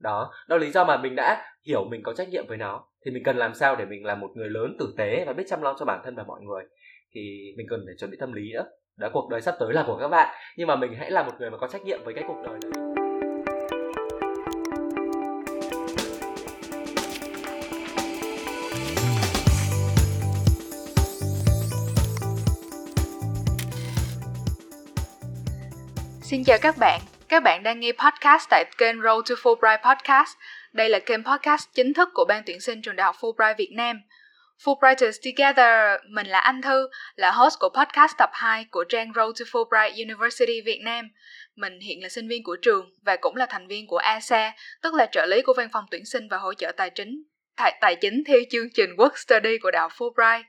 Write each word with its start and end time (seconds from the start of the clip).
đó 0.00 0.30
đó 0.48 0.56
là 0.56 0.64
lý 0.64 0.70
do 0.70 0.84
mà 0.84 0.96
mình 0.96 1.14
đã 1.16 1.44
hiểu 1.66 1.84
mình 1.90 2.02
có 2.02 2.12
trách 2.12 2.28
nhiệm 2.28 2.46
với 2.48 2.56
nó. 2.56 2.84
Thì 3.04 3.10
mình 3.10 3.22
cần 3.24 3.36
làm 3.36 3.54
sao 3.54 3.76
để 3.76 3.84
mình 3.84 4.04
là 4.04 4.14
một 4.14 4.30
người 4.34 4.50
lớn 4.50 4.76
tử 4.78 4.94
tế 4.98 5.24
và 5.26 5.32
biết 5.32 5.44
chăm 5.48 5.62
lo 5.62 5.76
cho 5.78 5.84
bản 5.84 6.00
thân 6.04 6.14
và 6.16 6.24
mọi 6.26 6.40
người? 6.40 6.64
Thì 7.14 7.54
mình 7.56 7.66
cần 7.70 7.82
phải 7.86 7.94
chuẩn 7.98 8.10
bị 8.10 8.16
tâm 8.20 8.32
lý 8.32 8.52
nữa. 8.52 8.64
Đó 8.96 9.08
cuộc 9.12 9.28
đời 9.30 9.40
sắp 9.40 9.54
tới 9.60 9.72
là 9.72 9.84
của 9.86 9.98
các 10.00 10.08
bạn. 10.08 10.34
Nhưng 10.56 10.68
mà 10.68 10.76
mình 10.76 10.94
hãy 10.98 11.10
là 11.10 11.22
một 11.22 11.32
người 11.38 11.50
mà 11.50 11.58
có 11.58 11.68
trách 11.68 11.84
nhiệm 11.84 11.98
với 12.04 12.14
cái 12.14 12.24
cuộc 12.28 12.42
đời 12.44 12.58
đấy. 12.62 12.72
Xin 26.22 26.44
chào 26.44 26.58
các 26.62 26.74
bạn, 26.78 27.00
các 27.28 27.42
bạn 27.42 27.62
đang 27.62 27.80
nghe 27.80 27.92
podcast 27.92 28.48
tại 28.50 28.64
kênh 28.78 29.02
Road 29.02 29.30
to 29.30 29.34
Fulbright 29.34 29.78
Podcast. 29.78 30.36
Đây 30.72 30.88
là 30.88 30.98
kênh 30.98 31.24
podcast 31.24 31.68
chính 31.74 31.94
thức 31.94 32.08
của 32.14 32.24
ban 32.28 32.42
tuyển 32.46 32.60
sinh 32.60 32.82
trường 32.82 32.96
đại 32.96 33.04
học 33.04 33.16
Fulbright 33.20 33.54
Việt 33.58 33.72
Nam. 33.72 34.00
Fulbrighters 34.64 35.12
Together, 35.24 36.00
mình 36.08 36.26
là 36.26 36.38
Anh 36.38 36.62
Thư, 36.62 36.88
là 37.16 37.30
host 37.30 37.58
của 37.60 37.68
podcast 37.68 38.16
tập 38.18 38.30
2 38.32 38.66
của 38.70 38.84
trang 38.88 39.12
Road 39.14 39.40
to 39.40 39.44
Fulbright 39.44 40.04
University 40.06 40.60
Việt 40.60 40.80
Nam. 40.84 41.08
Mình 41.56 41.80
hiện 41.80 42.02
là 42.02 42.08
sinh 42.08 42.28
viên 42.28 42.42
của 42.42 42.56
trường 42.62 42.90
và 43.02 43.16
cũng 43.16 43.36
là 43.36 43.46
thành 43.46 43.66
viên 43.66 43.86
của 43.86 43.98
ASA, 43.98 44.52
tức 44.82 44.94
là 44.94 45.06
trợ 45.06 45.26
lý 45.26 45.42
của 45.42 45.54
văn 45.56 45.68
phòng 45.72 45.84
tuyển 45.90 46.04
sinh 46.04 46.28
và 46.28 46.36
hỗ 46.36 46.54
trợ 46.54 46.72
tài 46.76 46.90
chính 46.90 47.22
tài, 47.56 47.78
tài 47.80 47.96
chính 47.96 48.24
theo 48.26 48.38
chương 48.50 48.70
trình 48.74 48.90
Work 48.96 49.16
Study 49.16 49.58
của 49.58 49.70
đại 49.70 49.80
học 49.80 49.92
Fulbright. 49.98 50.42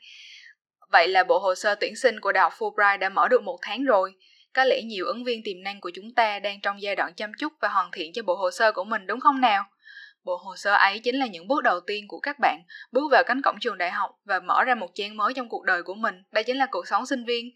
Vậy 0.91 1.07
là 1.07 1.23
bộ 1.23 1.40
hồ 1.40 1.55
sơ 1.55 1.76
tuyển 1.76 1.96
sinh 1.96 2.20
của 2.20 2.32
đại 2.32 2.41
học 2.41 2.54
Fulbright 2.57 2.98
đã 2.98 3.09
mở 3.09 3.27
được 3.27 3.44
một 3.44 3.57
tháng 3.62 3.84
rồi. 3.84 4.13
Có 4.57 4.63
lẽ 4.63 4.81
nhiều 4.81 5.05
ứng 5.05 5.23
viên 5.23 5.43
tiềm 5.43 5.63
năng 5.63 5.81
của 5.81 5.91
chúng 5.93 6.13
ta 6.13 6.39
đang 6.39 6.61
trong 6.61 6.81
giai 6.81 6.95
đoạn 6.95 7.13
chăm 7.13 7.31
chút 7.39 7.53
và 7.61 7.67
hoàn 7.67 7.91
thiện 7.91 8.13
cho 8.13 8.23
bộ 8.23 8.35
hồ 8.35 8.52
sơ 8.52 8.71
của 8.71 8.84
mình, 8.84 9.07
đúng 9.07 9.20
không 9.20 9.41
nào? 9.41 9.63
Bộ 10.23 10.35
hồ 10.35 10.55
sơ 10.55 10.73
ấy 10.73 10.99
chính 10.99 11.15
là 11.15 11.27
những 11.27 11.48
bước 11.48 11.63
đầu 11.63 11.79
tiên 11.79 12.07
của 12.07 12.20
các 12.20 12.38
bạn 12.39 12.62
bước 12.91 13.07
vào 13.12 13.23
cánh 13.27 13.41
cổng 13.41 13.59
trường 13.59 13.77
đại 13.77 13.91
học 13.91 14.12
và 14.26 14.40
mở 14.40 14.63
ra 14.63 14.76
một 14.76 14.90
trang 14.93 15.17
mới 15.17 15.34
trong 15.34 15.49
cuộc 15.49 15.63
đời 15.63 15.84
của 15.84 15.93
mình. 15.93 16.23
Đây 16.32 16.43
chính 16.43 16.57
là 16.57 16.67
cuộc 16.71 16.87
sống 16.87 17.05
sinh 17.05 17.26
viên. 17.26 17.51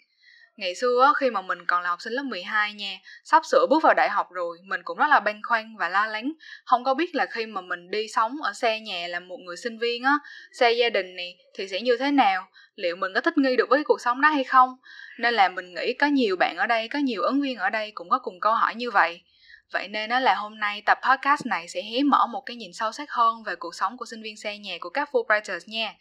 Ngày 0.62 0.76
xưa 0.76 1.14
khi 1.18 1.30
mà 1.30 1.42
mình 1.42 1.66
còn 1.68 1.84
là 1.84 1.90
học 1.90 2.02
sinh 2.02 2.14
lớp 2.14 2.24
12 2.24 2.74
nha, 2.74 2.98
sắp 3.24 3.46
sửa 3.46 3.66
bước 3.70 3.84
vào 3.84 3.94
đại 3.94 4.10
học 4.10 4.32
rồi, 4.32 4.58
mình 4.64 4.82
cũng 4.84 4.98
rất 4.98 5.08
là 5.08 5.20
băn 5.20 5.42
khoăn 5.44 5.76
và 5.80 5.90
lo 5.90 6.06
lắng. 6.06 6.32
Không 6.66 6.84
có 6.84 6.94
biết 6.94 7.16
là 7.16 7.26
khi 7.26 7.46
mà 7.46 7.62
mình 7.62 7.92
đi 7.92 8.08
sống 8.08 8.42
ở 8.42 8.54
xe 8.54 8.80
nhà 8.80 9.08
là 9.08 9.20
một 9.20 9.38
người 9.46 9.58
sinh 9.58 9.78
viên 9.80 10.04
á, 10.04 10.14
xe 10.52 10.72
gia 10.72 10.90
đình 10.90 11.16
này 11.16 11.38
thì 11.56 11.68
sẽ 11.68 11.82
như 11.82 11.98
thế 11.98 12.12
nào? 12.12 12.48
Liệu 12.76 12.96
mình 12.96 13.12
có 13.16 13.22
thích 13.22 13.38
nghi 13.38 13.56
được 13.56 13.70
với 13.70 13.78
cái 13.78 13.84
cuộc 13.84 14.02
sống 14.02 14.22
đó 14.22 14.30
hay 14.30 14.44
không? 14.44 14.78
Nên 15.20 15.34
là 15.34 15.50
mình 15.50 15.74
nghĩ 15.74 15.94
có 15.94 16.08
nhiều 16.08 16.36
bạn 16.36 16.58
ở 16.58 16.68
đây, 16.68 16.88
có 16.88 17.00
nhiều 17.00 17.22
ứng 17.22 17.42
viên 17.42 17.58
ở 17.58 17.70
đây 17.70 17.92
cũng 17.96 18.10
có 18.10 18.20
cùng 18.20 18.40
câu 18.40 18.54
hỏi 18.54 18.76
như 18.76 18.92
vậy. 18.92 19.22
Vậy 19.74 19.88
nên 19.88 20.10
đó 20.10 20.20
là 20.20 20.36
hôm 20.36 20.60
nay 20.60 20.82
tập 20.86 20.98
podcast 21.10 21.46
này 21.46 21.68
sẽ 21.68 21.82
hé 21.82 22.04
mở 22.04 22.28
một 22.28 22.42
cái 22.46 22.56
nhìn 22.56 22.74
sâu 22.74 22.92
sắc 22.92 23.12
hơn 23.12 23.44
về 23.44 23.56
cuộc 23.56 23.76
sống 23.76 23.98
của 23.98 24.06
sinh 24.06 24.22
viên 24.22 24.38
xe 24.38 24.58
nhà 24.58 24.78
của 24.80 24.90
các 24.90 25.10
Fulbrighters 25.12 25.60
nha. 25.68 25.94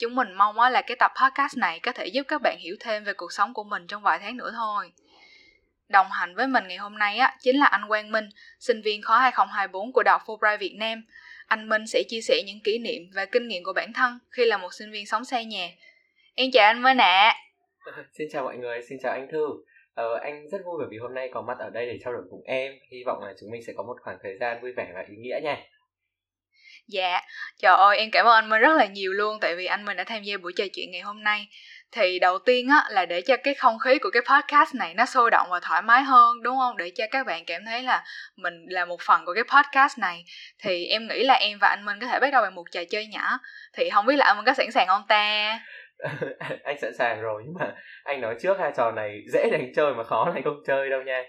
Chúng 0.00 0.14
mình 0.14 0.32
mong 0.32 0.56
là 0.72 0.82
cái 0.82 0.96
tập 0.96 1.12
podcast 1.22 1.58
này 1.58 1.80
có 1.82 1.92
thể 1.92 2.06
giúp 2.06 2.22
các 2.28 2.42
bạn 2.42 2.58
hiểu 2.58 2.76
thêm 2.80 3.04
về 3.04 3.12
cuộc 3.12 3.32
sống 3.32 3.54
của 3.54 3.64
mình 3.64 3.86
trong 3.86 4.02
vài 4.02 4.18
tháng 4.18 4.36
nữa 4.36 4.50
thôi. 4.54 4.92
Đồng 5.88 6.06
hành 6.10 6.34
với 6.34 6.46
mình 6.46 6.64
ngày 6.68 6.76
hôm 6.76 6.98
nay 6.98 7.18
á, 7.18 7.36
chính 7.40 7.58
là 7.58 7.66
anh 7.66 7.88
Quang 7.88 8.12
Minh, 8.12 8.28
sinh 8.58 8.82
viên 8.82 9.02
khóa 9.02 9.20
2024 9.20 9.92
của 9.92 10.02
Đại 10.02 10.12
học 10.12 10.22
Fulbright 10.26 10.58
Việt 10.58 10.74
Nam. 10.78 11.04
Anh 11.46 11.68
Minh 11.68 11.86
sẽ 11.86 12.02
chia 12.08 12.20
sẻ 12.20 12.42
những 12.46 12.60
kỷ 12.64 12.78
niệm 12.78 13.02
và 13.14 13.24
kinh 13.24 13.48
nghiệm 13.48 13.64
của 13.64 13.72
bản 13.72 13.92
thân 13.92 14.18
khi 14.30 14.44
là 14.44 14.56
một 14.56 14.74
sinh 14.74 14.90
viên 14.92 15.06
sống 15.06 15.24
xa 15.24 15.42
nhà. 15.42 15.68
Em 16.34 16.50
chào 16.52 16.66
anh 16.66 16.82
Minh 16.82 16.98
ạ. 16.98 17.34
À. 17.78 17.92
xin 18.18 18.28
chào 18.32 18.44
mọi 18.44 18.56
người, 18.56 18.82
xin 18.88 18.98
chào 19.02 19.12
anh 19.12 19.28
Thư. 19.32 19.46
Ờ, 19.94 20.18
anh 20.22 20.48
rất 20.48 20.58
vui 20.64 20.74
bởi 20.78 20.88
vì 20.90 20.98
hôm 20.98 21.14
nay 21.14 21.30
có 21.32 21.42
mặt 21.42 21.58
ở 21.58 21.70
đây 21.70 21.86
để 21.86 21.98
trao 22.04 22.12
đổi 22.12 22.22
cùng 22.30 22.42
em. 22.44 22.72
Hy 22.90 23.04
vọng 23.06 23.24
là 23.24 23.34
chúng 23.40 23.50
mình 23.50 23.62
sẽ 23.66 23.72
có 23.76 23.82
một 23.82 23.96
khoảng 24.02 24.18
thời 24.22 24.38
gian 24.40 24.62
vui 24.62 24.72
vẻ 24.72 24.90
và 24.94 25.04
ý 25.08 25.16
nghĩa 25.16 25.40
nha. 25.42 25.56
Dạ, 26.90 27.20
trời 27.62 27.76
ơi 27.76 27.98
em 27.98 28.10
cảm 28.10 28.26
ơn 28.26 28.34
anh 28.34 28.48
Minh 28.48 28.60
rất 28.60 28.76
là 28.76 28.86
nhiều 28.86 29.12
luôn 29.12 29.40
tại 29.40 29.56
vì 29.56 29.66
anh 29.66 29.84
Minh 29.84 29.96
đã 29.96 30.04
tham 30.04 30.22
gia 30.22 30.36
buổi 30.36 30.52
trò 30.56 30.64
chuyện 30.74 30.90
ngày 30.90 31.00
hôm 31.00 31.22
nay. 31.22 31.48
Thì 31.92 32.18
đầu 32.18 32.38
tiên 32.38 32.68
á 32.68 32.84
là 32.90 33.06
để 33.06 33.20
cho 33.20 33.36
cái 33.36 33.54
không 33.54 33.78
khí 33.78 33.98
của 33.98 34.10
cái 34.12 34.22
podcast 34.22 34.74
này 34.74 34.94
nó 34.94 35.04
sôi 35.04 35.30
động 35.30 35.46
và 35.50 35.60
thoải 35.60 35.82
mái 35.82 36.02
hơn 36.02 36.42
đúng 36.42 36.56
không? 36.56 36.76
Để 36.76 36.90
cho 36.94 37.04
các 37.10 37.26
bạn 37.26 37.44
cảm 37.44 37.64
thấy 37.64 37.82
là 37.82 38.04
mình 38.36 38.54
là 38.68 38.84
một 38.84 39.00
phần 39.00 39.24
của 39.26 39.34
cái 39.34 39.44
podcast 39.44 39.98
này 39.98 40.24
thì 40.62 40.86
em 40.86 41.08
nghĩ 41.08 41.24
là 41.24 41.34
em 41.34 41.58
và 41.60 41.68
anh 41.68 41.84
Minh 41.84 41.98
có 42.00 42.06
thể 42.06 42.20
bắt 42.20 42.30
đầu 42.32 42.42
bằng 42.42 42.54
một 42.54 42.64
trò 42.70 42.80
chơi 42.90 43.06
nhỏ. 43.06 43.38
Thì 43.72 43.90
không 43.90 44.06
biết 44.06 44.16
là 44.16 44.26
anh 44.26 44.36
Minh 44.36 44.46
có 44.46 44.54
sẵn 44.54 44.70
sàng 44.70 44.86
không 44.86 45.02
ta? 45.08 45.60
anh 46.64 46.78
sẵn 46.80 46.92
sàng 46.98 47.20
rồi 47.20 47.42
nhưng 47.44 47.54
mà 47.60 47.74
anh 48.04 48.20
nói 48.20 48.36
trước 48.40 48.56
hai 48.60 48.72
trò 48.76 48.90
này 48.90 49.20
dễ 49.32 49.48
để 49.52 49.72
chơi 49.76 49.94
mà 49.94 50.04
khó 50.04 50.24
là 50.26 50.32
anh 50.34 50.42
không 50.42 50.62
chơi 50.66 50.90
đâu 50.90 51.02
nha 51.02 51.22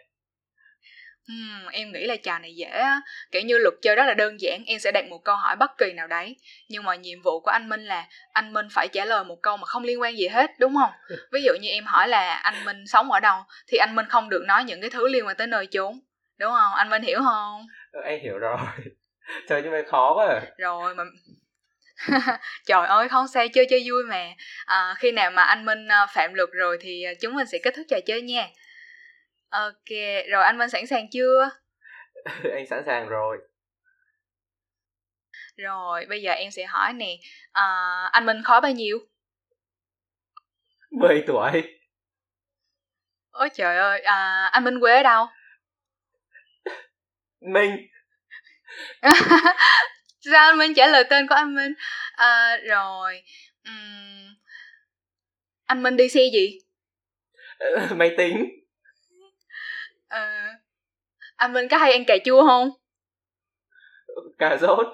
Uhm, 1.31 1.67
em 1.71 1.91
nghĩ 1.91 2.05
là 2.05 2.15
trò 2.15 2.39
này 2.39 2.55
dễ 2.55 2.67
á. 2.67 3.01
Kiểu 3.31 3.41
như 3.41 3.57
luật 3.57 3.73
chơi 3.81 3.95
rất 3.95 4.03
là 4.05 4.13
đơn 4.13 4.41
giản 4.41 4.63
em 4.67 4.79
sẽ 4.79 4.91
đặt 4.91 5.05
một 5.09 5.23
câu 5.23 5.35
hỏi 5.35 5.55
bất 5.55 5.77
kỳ 5.77 5.93
nào 5.93 6.07
đấy. 6.07 6.35
Nhưng 6.69 6.83
mà 6.83 6.95
nhiệm 6.95 7.21
vụ 7.21 7.39
của 7.39 7.51
anh 7.51 7.69
minh 7.69 7.85
là 7.85 8.05
anh 8.33 8.53
minh 8.53 8.67
phải 8.71 8.87
trả 8.87 9.05
lời 9.05 9.23
một 9.23 9.37
câu 9.41 9.57
mà 9.57 9.65
không 9.65 9.83
liên 9.83 10.01
quan 10.01 10.17
gì 10.17 10.27
hết 10.27 10.51
đúng 10.59 10.75
không? 10.75 10.91
Ví 11.31 11.41
dụ 11.43 11.53
như 11.61 11.69
em 11.69 11.85
hỏi 11.85 12.07
là 12.07 12.33
anh 12.33 12.65
minh 12.65 12.87
sống 12.87 13.11
ở 13.11 13.19
đâu 13.19 13.43
thì 13.67 13.77
anh 13.77 13.95
minh 13.95 14.05
không 14.09 14.29
được 14.29 14.43
nói 14.47 14.63
những 14.63 14.81
cái 14.81 14.89
thứ 14.89 15.07
liên 15.07 15.27
quan 15.27 15.37
tới 15.37 15.47
nơi 15.47 15.67
chốn 15.67 15.99
đúng 16.37 16.51
không? 16.51 16.73
Anh 16.75 16.89
minh 16.89 17.01
hiểu 17.01 17.19
không? 17.23 17.67
Ừ, 17.91 18.01
em 18.03 18.19
hiểu 18.21 18.37
rồi. 18.37 18.57
Trời 19.47 19.61
nhưng 19.63 19.71
mà 19.71 19.81
khó 19.87 20.13
quá 20.13 20.27
à. 20.27 20.41
rồi 20.57 20.95
mà 20.95 21.03
trời 22.65 22.87
ơi 22.87 23.09
không 23.09 23.27
sao 23.27 23.47
chơi 23.53 23.65
chơi 23.69 23.83
vui 23.89 24.03
mà. 24.03 24.27
À, 24.65 24.95
khi 24.97 25.11
nào 25.11 25.31
mà 25.31 25.43
anh 25.43 25.65
minh 25.65 25.87
à, 25.87 26.05
phạm 26.13 26.33
luật 26.33 26.49
rồi 26.51 26.77
thì 26.81 27.03
à, 27.03 27.11
chúng 27.21 27.35
mình 27.35 27.47
sẽ 27.47 27.57
kết 27.63 27.73
thúc 27.77 27.85
trò 27.89 27.97
chơi 28.05 28.21
nha 28.21 28.47
ok 29.51 29.89
rồi 30.29 30.43
anh 30.43 30.57
minh 30.57 30.69
sẵn 30.69 30.87
sàng 30.87 31.09
chưa? 31.11 31.49
Anh 32.53 32.67
sẵn 32.67 32.83
sàng 32.85 33.09
rồi. 33.09 33.37
Rồi 35.57 36.05
bây 36.09 36.21
giờ 36.21 36.31
em 36.31 36.51
sẽ 36.51 36.65
hỏi 36.65 36.93
nè 36.93 37.17
à, 37.51 37.65
anh 38.11 38.25
minh 38.25 38.43
khó 38.43 38.61
bao 38.61 38.71
nhiêu? 38.71 38.99
10 40.91 41.23
tuổi. 41.27 41.51
Ôi 43.31 43.49
trời 43.53 43.77
ơi 43.77 44.01
à, 44.01 44.49
anh 44.51 44.63
minh 44.63 44.79
quê 44.79 44.95
ở 44.95 45.03
đâu? 45.03 45.27
Minh. 47.41 47.77
Sao 50.31 50.49
anh 50.49 50.57
minh 50.57 50.73
trả 50.73 50.87
lời 50.87 51.03
tên 51.09 51.27
của 51.27 51.35
anh 51.35 51.55
minh? 51.55 51.73
À, 52.11 52.57
rồi 52.69 53.23
um, 53.65 54.35
anh 55.65 55.83
minh 55.83 55.97
đi 55.97 56.09
xe 56.09 56.21
gì? 56.33 56.59
Máy 57.95 58.13
tính 58.17 58.60
à, 60.11 60.55
anh 61.35 61.53
minh 61.53 61.67
có 61.67 61.77
hay 61.77 61.91
ăn 61.91 62.05
cà 62.05 62.15
chua 62.25 62.47
không? 62.47 62.69
Cà 64.37 64.57
rốt. 64.57 64.87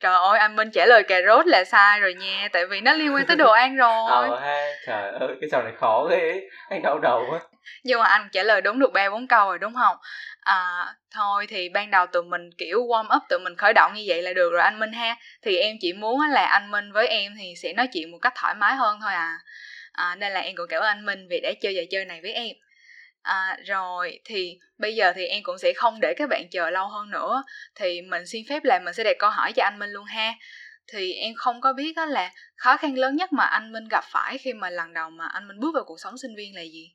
Trời 0.00 0.14
ơi 0.14 0.38
anh 0.38 0.56
minh 0.56 0.70
trả 0.70 0.86
lời 0.86 1.02
cà 1.02 1.20
rốt 1.26 1.46
là 1.46 1.64
sai 1.64 2.00
rồi 2.00 2.14
nha 2.14 2.48
tại 2.52 2.66
vì 2.66 2.80
nó 2.80 2.92
liên 2.92 3.14
quan 3.14 3.26
tới 3.26 3.36
đồ 3.36 3.50
ăn 3.50 3.76
rồi. 3.76 4.08
Ờ 4.08 4.40
ha 4.40 4.72
trời 4.86 5.12
ơi 5.12 5.36
cái 5.40 5.48
trò 5.52 5.62
này 5.62 5.72
khó 5.76 6.06
ghê. 6.10 6.48
Anh 6.68 6.82
đau 6.82 6.98
đầu 6.98 7.26
quá. 7.30 7.40
Nhưng 7.84 8.00
mà 8.00 8.06
anh 8.06 8.28
trả 8.32 8.42
lời 8.42 8.60
đúng 8.60 8.78
được 8.78 8.92
ba 8.92 9.10
bốn 9.10 9.28
câu 9.28 9.48
rồi 9.48 9.58
đúng 9.58 9.74
không? 9.74 9.96
À 10.40 10.94
thôi 11.10 11.46
thì 11.48 11.68
ban 11.68 11.90
đầu 11.90 12.06
tụi 12.06 12.22
mình 12.22 12.50
kiểu 12.58 12.78
warm 12.78 13.16
up 13.16 13.22
tụi 13.28 13.38
mình 13.38 13.56
khởi 13.56 13.72
động 13.72 13.94
như 13.94 14.04
vậy 14.06 14.22
là 14.22 14.32
được 14.32 14.50
rồi 14.52 14.62
anh 14.62 14.80
minh 14.80 14.92
ha. 14.92 15.16
Thì 15.42 15.56
em 15.56 15.76
chỉ 15.80 15.92
muốn 15.92 16.20
là 16.30 16.46
anh 16.46 16.70
minh 16.70 16.92
với 16.92 17.08
em 17.08 17.32
thì 17.38 17.54
sẽ 17.62 17.72
nói 17.72 17.88
chuyện 17.92 18.10
một 18.10 18.18
cách 18.22 18.32
thoải 18.36 18.54
mái 18.54 18.74
hơn 18.74 18.98
thôi 19.02 19.12
à, 19.12 19.38
à 19.92 20.14
nên 20.18 20.32
là 20.32 20.40
em 20.40 20.56
cũng 20.56 20.66
cảm 20.68 20.82
ơn 20.82 20.88
anh 20.88 21.06
minh 21.06 21.26
vì 21.30 21.40
đã 21.40 21.52
chơi 21.60 21.74
trò 21.76 21.82
chơi 21.90 22.04
này 22.04 22.20
với 22.22 22.32
em 22.32 22.56
À, 23.26 23.56
rồi 23.64 24.20
thì 24.24 24.58
bây 24.78 24.94
giờ 24.94 25.12
thì 25.16 25.26
em 25.26 25.42
cũng 25.42 25.58
sẽ 25.58 25.72
không 25.76 26.00
để 26.00 26.14
các 26.16 26.28
bạn 26.28 26.48
chờ 26.50 26.70
lâu 26.70 26.88
hơn 26.88 27.10
nữa. 27.10 27.44
Thì 27.74 28.02
mình 28.02 28.26
xin 28.26 28.42
phép 28.48 28.64
là 28.64 28.80
mình 28.84 28.94
sẽ 28.94 29.04
đặt 29.04 29.16
câu 29.18 29.30
hỏi 29.30 29.52
cho 29.52 29.62
anh 29.62 29.78
Minh 29.78 29.90
luôn 29.90 30.04
ha. 30.04 30.34
Thì 30.92 31.12
em 31.12 31.34
không 31.36 31.60
có 31.60 31.72
biết 31.72 31.92
đó 31.96 32.04
là 32.06 32.32
khó 32.56 32.76
khăn 32.76 32.94
lớn 32.98 33.16
nhất 33.16 33.32
mà 33.32 33.44
anh 33.44 33.72
Minh 33.72 33.84
gặp 33.90 34.04
phải 34.12 34.38
khi 34.38 34.52
mà 34.52 34.70
lần 34.70 34.92
đầu 34.92 35.10
mà 35.10 35.26
anh 35.26 35.48
Minh 35.48 35.60
bước 35.60 35.70
vào 35.74 35.84
cuộc 35.86 36.00
sống 36.00 36.18
sinh 36.18 36.36
viên 36.36 36.54
là 36.54 36.62
gì? 36.62 36.94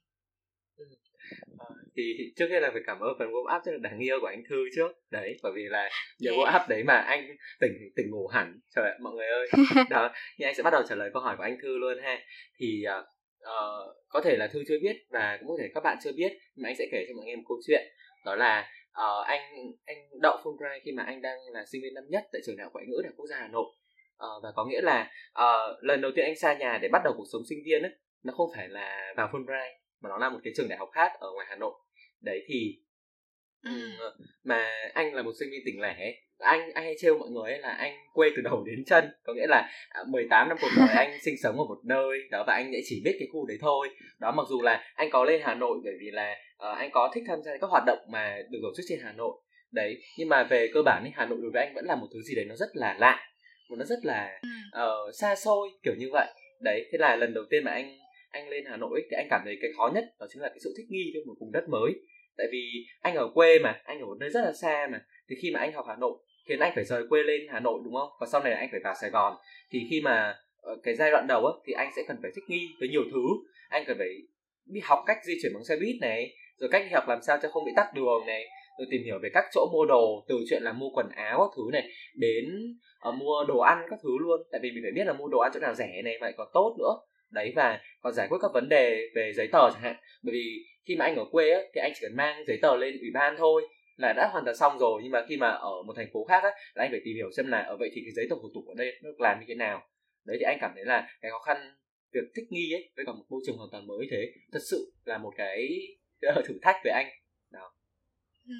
Ờ, 1.57 1.65
thì 1.95 2.33
trước 2.35 2.47
hết 2.51 2.59
là 2.59 2.69
phải 2.73 2.81
cảm 2.87 2.99
ơn 2.99 3.15
phần 3.19 3.27
warm 3.27 3.57
up 3.57 3.65
rất 3.65 3.71
là 3.71 3.89
đáng 3.89 3.99
yêu 3.99 4.17
của 4.21 4.27
anh 4.27 4.43
thư 4.49 4.55
trước. 4.75 4.91
Đấy 5.11 5.37
bởi 5.43 5.51
vì 5.55 5.63
là 5.69 5.89
nhờ 6.19 6.31
yeah. 6.31 6.39
warm 6.39 6.61
up 6.61 6.69
đấy 6.69 6.83
mà 6.83 6.97
anh 6.97 7.27
tỉnh 7.59 7.71
tỉnh 7.95 8.11
ngủ 8.11 8.27
hẳn. 8.27 8.59
Trời 8.75 8.85
ơi 8.85 8.97
mọi 9.01 9.13
người 9.13 9.27
ơi. 9.27 9.47
Đó 9.89 10.11
thì 10.39 10.45
anh 10.45 10.55
sẽ 10.55 10.63
bắt 10.63 10.71
đầu 10.71 10.83
trả 10.89 10.95
lời 10.95 11.09
câu 11.13 11.21
hỏi 11.21 11.35
của 11.37 11.43
anh 11.43 11.57
thư 11.61 11.77
luôn 11.77 11.97
ha. 12.03 12.19
Thì 12.59 12.83
uh, 12.99 13.05
uh, 13.41 13.95
có 14.09 14.21
thể 14.23 14.37
là 14.37 14.47
thư 14.47 14.63
chưa 14.67 14.79
biết 14.81 14.95
và 15.09 15.37
cũng 15.39 15.47
có 15.47 15.55
thể 15.59 15.69
các 15.73 15.83
bạn 15.83 15.97
chưa 16.03 16.11
biết 16.11 16.31
nhưng 16.55 16.63
mà 16.63 16.69
anh 16.69 16.75
sẽ 16.79 16.85
kể 16.91 17.05
cho 17.07 17.13
mọi 17.15 17.25
người 17.25 17.35
một 17.35 17.43
câu 17.47 17.57
chuyện. 17.67 17.87
Đó 18.25 18.35
là 18.35 18.69
uh, 18.89 19.25
anh 19.27 19.41
anh 19.85 19.97
đậu 20.21 20.37
Fulbright 20.43 20.79
khi 20.85 20.91
mà 20.91 21.03
anh 21.03 21.21
đang 21.21 21.37
là 21.53 21.65
sinh 21.71 21.81
viên 21.81 21.93
năm 21.93 22.03
nhất 22.09 22.23
tại 22.31 22.41
trường 22.45 22.57
đại 22.57 22.63
học 22.63 22.73
ngoại 22.73 22.85
ngữ 22.87 23.01
đại 23.03 23.09
học 23.09 23.15
quốc 23.17 23.27
gia 23.27 23.37
Hà 23.37 23.47
Nội. 23.47 23.65
Uh, 24.25 24.43
và 24.43 24.51
có 24.55 24.65
nghĩa 24.65 24.81
là 24.81 25.11
uh, 25.31 25.83
lần 25.83 26.01
đầu 26.01 26.11
tiên 26.15 26.25
anh 26.25 26.35
xa 26.35 26.53
nhà 26.53 26.79
để 26.81 26.87
bắt 26.91 27.01
đầu 27.03 27.13
cuộc 27.17 27.25
sống 27.33 27.41
sinh 27.49 27.59
viên 27.65 27.81
ấy 27.81 27.91
nó 28.23 28.33
không 28.33 28.49
phải 28.55 28.67
là 28.69 29.13
vào 29.17 29.27
Fulbright 29.27 29.73
mà 30.01 30.09
nó 30.09 30.17
là 30.17 30.29
một 30.29 30.39
cái 30.43 30.53
trường 30.55 30.69
đại 30.69 30.77
học 30.79 30.89
khác 30.93 31.11
ở 31.19 31.31
ngoài 31.33 31.47
Hà 31.49 31.55
Nội. 31.55 31.73
Đấy 32.21 32.43
thì 32.47 32.81
ừ. 33.63 33.71
mà 34.43 34.89
anh 34.93 35.13
là 35.13 35.21
một 35.21 35.31
sinh 35.39 35.49
viên 35.51 35.61
tỉnh 35.65 35.81
lẻ 35.81 36.13
anh 36.41 36.71
anh 36.73 36.83
hay 36.83 36.95
trêu 36.99 37.17
mọi 37.17 37.29
người 37.29 37.51
ấy 37.51 37.59
là 37.59 37.69
anh 37.69 37.93
quê 38.13 38.29
từ 38.35 38.41
đầu 38.41 38.63
đến 38.63 38.85
chân. 38.85 39.05
Có 39.23 39.33
nghĩa 39.33 39.47
là 39.47 39.69
18 40.07 40.45
à, 40.45 40.49
năm 40.49 40.57
cuộc 40.61 40.69
đời 40.77 40.87
anh 40.95 41.17
sinh 41.25 41.35
sống 41.43 41.57
ở 41.57 41.63
một 41.63 41.79
nơi 41.85 42.17
đó 42.31 42.43
và 42.47 42.53
anh 42.53 42.71
chỉ 42.85 43.01
biết 43.05 43.15
cái 43.19 43.27
khu 43.33 43.45
đấy 43.45 43.57
thôi. 43.61 43.89
Đó 44.19 44.31
mặc 44.31 44.43
dù 44.49 44.61
là 44.61 44.83
anh 44.95 45.09
có 45.11 45.23
lên 45.23 45.41
Hà 45.43 45.55
Nội 45.55 45.77
bởi 45.83 45.93
vì 45.99 46.11
là 46.11 46.35
uh, 46.71 46.77
anh 46.77 46.89
có 46.91 47.11
thích 47.13 47.23
tham 47.27 47.41
gia 47.45 47.51
các 47.61 47.69
hoạt 47.69 47.83
động 47.85 47.99
mà 48.11 48.37
được 48.49 48.59
tổ 48.61 48.69
chức 48.77 48.85
trên 48.89 48.99
Hà 49.03 49.11
Nội. 49.11 49.33
Đấy 49.71 50.01
nhưng 50.17 50.29
mà 50.29 50.43
về 50.43 50.69
cơ 50.73 50.81
bản 50.85 51.01
thì 51.05 51.11
hà 51.13 51.25
nội 51.25 51.39
đối 51.41 51.51
với 51.51 51.65
anh 51.65 51.73
vẫn 51.75 51.85
là 51.85 51.95
một 51.95 52.07
thứ 52.13 52.21
gì 52.21 52.35
đấy 52.35 52.45
nó 52.45 52.55
rất 52.55 52.69
là 52.73 52.95
lạ 52.99 53.27
nó 53.77 53.85
rất 53.85 53.99
là 54.03 54.39
uh, 54.67 55.15
xa 55.15 55.35
xôi 55.35 55.69
kiểu 55.83 55.93
như 55.97 56.07
vậy. 56.11 56.27
Đấy 56.61 56.85
thế 56.91 56.97
là 56.97 57.15
lần 57.15 57.33
đầu 57.33 57.43
tiên 57.49 57.63
mà 57.63 57.71
anh 57.71 57.97
anh 58.31 58.49
lên 58.49 58.63
hà 58.69 58.77
nội 58.77 59.01
thì 59.11 59.15
anh 59.17 59.27
cảm 59.29 59.41
thấy 59.45 59.57
cái 59.61 59.71
khó 59.77 59.91
nhất 59.95 60.03
đó 60.19 60.25
chính 60.33 60.41
là 60.41 60.49
cái 60.49 60.59
sự 60.63 60.73
thích 60.77 60.85
nghi 60.89 61.11
với 61.13 61.25
một 61.25 61.33
vùng 61.39 61.51
đất 61.51 61.69
mới. 61.69 61.91
Tại 62.37 62.47
vì 62.51 62.85
anh 63.01 63.15
ở 63.15 63.29
quê 63.33 63.59
mà 63.59 63.81
anh 63.83 63.99
ở 63.99 64.05
một 64.05 64.17
nơi 64.19 64.29
rất 64.29 64.41
là 64.41 64.53
xa 64.61 64.87
mà 64.91 65.01
thì 65.29 65.35
khi 65.41 65.51
mà 65.51 65.59
anh 65.59 65.73
học 65.73 65.85
hà 65.87 65.95
nội 65.95 66.17
khiến 66.45 66.59
anh 66.59 66.71
phải 66.75 66.83
rời 66.83 67.03
quê 67.09 67.23
lên 67.23 67.41
hà 67.49 67.59
nội 67.59 67.81
đúng 67.83 67.93
không? 67.93 68.09
Và 68.19 68.27
sau 68.31 68.43
này 68.43 68.53
anh 68.53 68.67
phải 68.71 68.79
vào 68.83 68.93
sài 69.01 69.09
gòn. 69.09 69.37
Thì 69.71 69.79
khi 69.89 70.01
mà 70.01 70.35
ờ, 70.61 70.77
cái 70.83 70.95
giai 70.95 71.11
đoạn 71.11 71.25
đầu 71.27 71.45
á 71.45 71.53
thì 71.65 71.73
anh 71.73 71.89
sẽ 71.95 72.01
cần 72.07 72.17
phải 72.21 72.31
thích 72.35 72.43
nghi 72.47 72.67
với 72.79 72.89
nhiều 72.89 73.03
thứ. 73.11 73.23
Anh 73.69 73.83
cần 73.87 73.97
phải 73.97 74.09
biết 74.65 74.81
học 74.83 74.99
cách 75.05 75.17
di 75.23 75.33
chuyển 75.41 75.53
bằng 75.53 75.63
xe 75.63 75.75
buýt 75.75 75.95
này 76.01 76.35
rồi 76.57 76.69
cách 76.71 76.85
học 76.91 77.03
làm 77.07 77.19
sao 77.21 77.37
cho 77.41 77.49
không 77.49 77.65
bị 77.65 77.71
tắc 77.75 77.93
đường 77.93 78.25
này 78.27 78.47
rồi 78.77 78.87
tìm 78.91 79.03
hiểu 79.03 79.19
về 79.23 79.29
các 79.33 79.45
chỗ 79.53 79.69
mua 79.73 79.85
đồ 79.85 80.25
từ 80.27 80.35
chuyện 80.49 80.63
là 80.63 80.73
mua 80.73 80.89
quần 80.89 81.09
áo 81.09 81.37
các 81.39 81.55
thứ 81.57 81.63
này 81.71 81.89
đến 82.15 82.45
uh, 83.09 83.15
mua 83.15 83.43
đồ 83.47 83.59
ăn 83.59 83.85
các 83.89 83.99
thứ 84.03 84.09
luôn. 84.19 84.41
Tại 84.51 84.59
vì 84.63 84.71
mình 84.71 84.83
phải 84.83 84.91
biết 84.91 85.07
là 85.07 85.13
mua 85.13 85.27
đồ 85.27 85.39
ăn 85.39 85.51
chỗ 85.53 85.59
nào 85.59 85.73
rẻ 85.73 86.01
này 86.03 86.17
vậy 86.21 86.33
còn 86.37 86.47
tốt 86.53 86.75
nữa. 86.79 86.93
Đấy 87.31 87.53
và 87.55 87.79
còn 88.01 88.13
giải 88.13 88.27
quyết 88.27 88.37
các 88.41 88.51
vấn 88.53 88.69
đề 88.69 89.09
về 89.15 89.31
giấy 89.35 89.47
tờ 89.51 89.69
chẳng 89.73 89.81
hạn. 89.81 89.95
Bởi 90.23 90.33
vì 90.33 90.65
khi 90.85 90.95
mà 90.95 91.05
anh 91.05 91.15
ở 91.15 91.25
quê 91.31 91.51
á, 91.51 91.59
thì 91.73 91.81
anh 91.81 91.91
chỉ 91.95 91.99
cần 92.01 92.15
mang 92.15 92.43
giấy 92.47 92.59
tờ 92.61 92.75
lên 92.75 92.97
ủy 92.99 93.09
ban 93.13 93.35
thôi 93.37 93.67
là 94.01 94.13
đã 94.13 94.29
hoàn 94.31 94.45
toàn 94.45 94.57
xong 94.57 94.79
rồi 94.79 95.01
nhưng 95.03 95.11
mà 95.11 95.25
khi 95.29 95.37
mà 95.37 95.49
ở 95.49 95.83
một 95.87 95.93
thành 95.95 96.09
phố 96.13 96.25
khác 96.25 96.43
á, 96.43 96.49
là 96.73 96.83
anh 96.83 96.91
phải 96.91 97.01
tìm 97.05 97.15
hiểu 97.15 97.31
xem 97.37 97.47
là 97.47 97.61
ở 97.61 97.77
vậy 97.79 97.89
thì 97.93 98.01
cái 98.05 98.11
giấy 98.15 98.27
tờ 98.29 98.35
thủ 98.41 98.49
tục 98.53 98.63
ở 98.67 98.73
đây 98.77 98.99
nó 99.03 99.09
làm 99.17 99.39
như 99.39 99.45
thế 99.47 99.55
nào. 99.55 99.81
Đấy 100.25 100.37
thì 100.39 100.43
anh 100.43 100.57
cảm 100.61 100.71
thấy 100.75 100.85
là 100.85 101.07
cái 101.21 101.31
khó 101.31 101.39
khăn 101.39 101.57
việc 102.13 102.23
thích 102.35 102.45
nghi 102.49 102.73
ấy 102.73 102.91
với 102.95 103.05
cả 103.05 103.11
một 103.13 103.23
môi 103.29 103.41
trường 103.45 103.57
hoàn 103.57 103.69
toàn 103.71 103.87
mới 103.87 104.07
thế 104.11 104.31
thật 104.51 104.59
sự 104.71 104.93
là 105.05 105.17
một 105.17 105.33
cái 105.37 105.69
ờ, 106.21 106.41
thử 106.47 106.59
thách 106.61 106.75
với 106.83 106.93
anh. 106.93 107.07
Đó. 107.51 107.73
Ừ. 108.51 108.57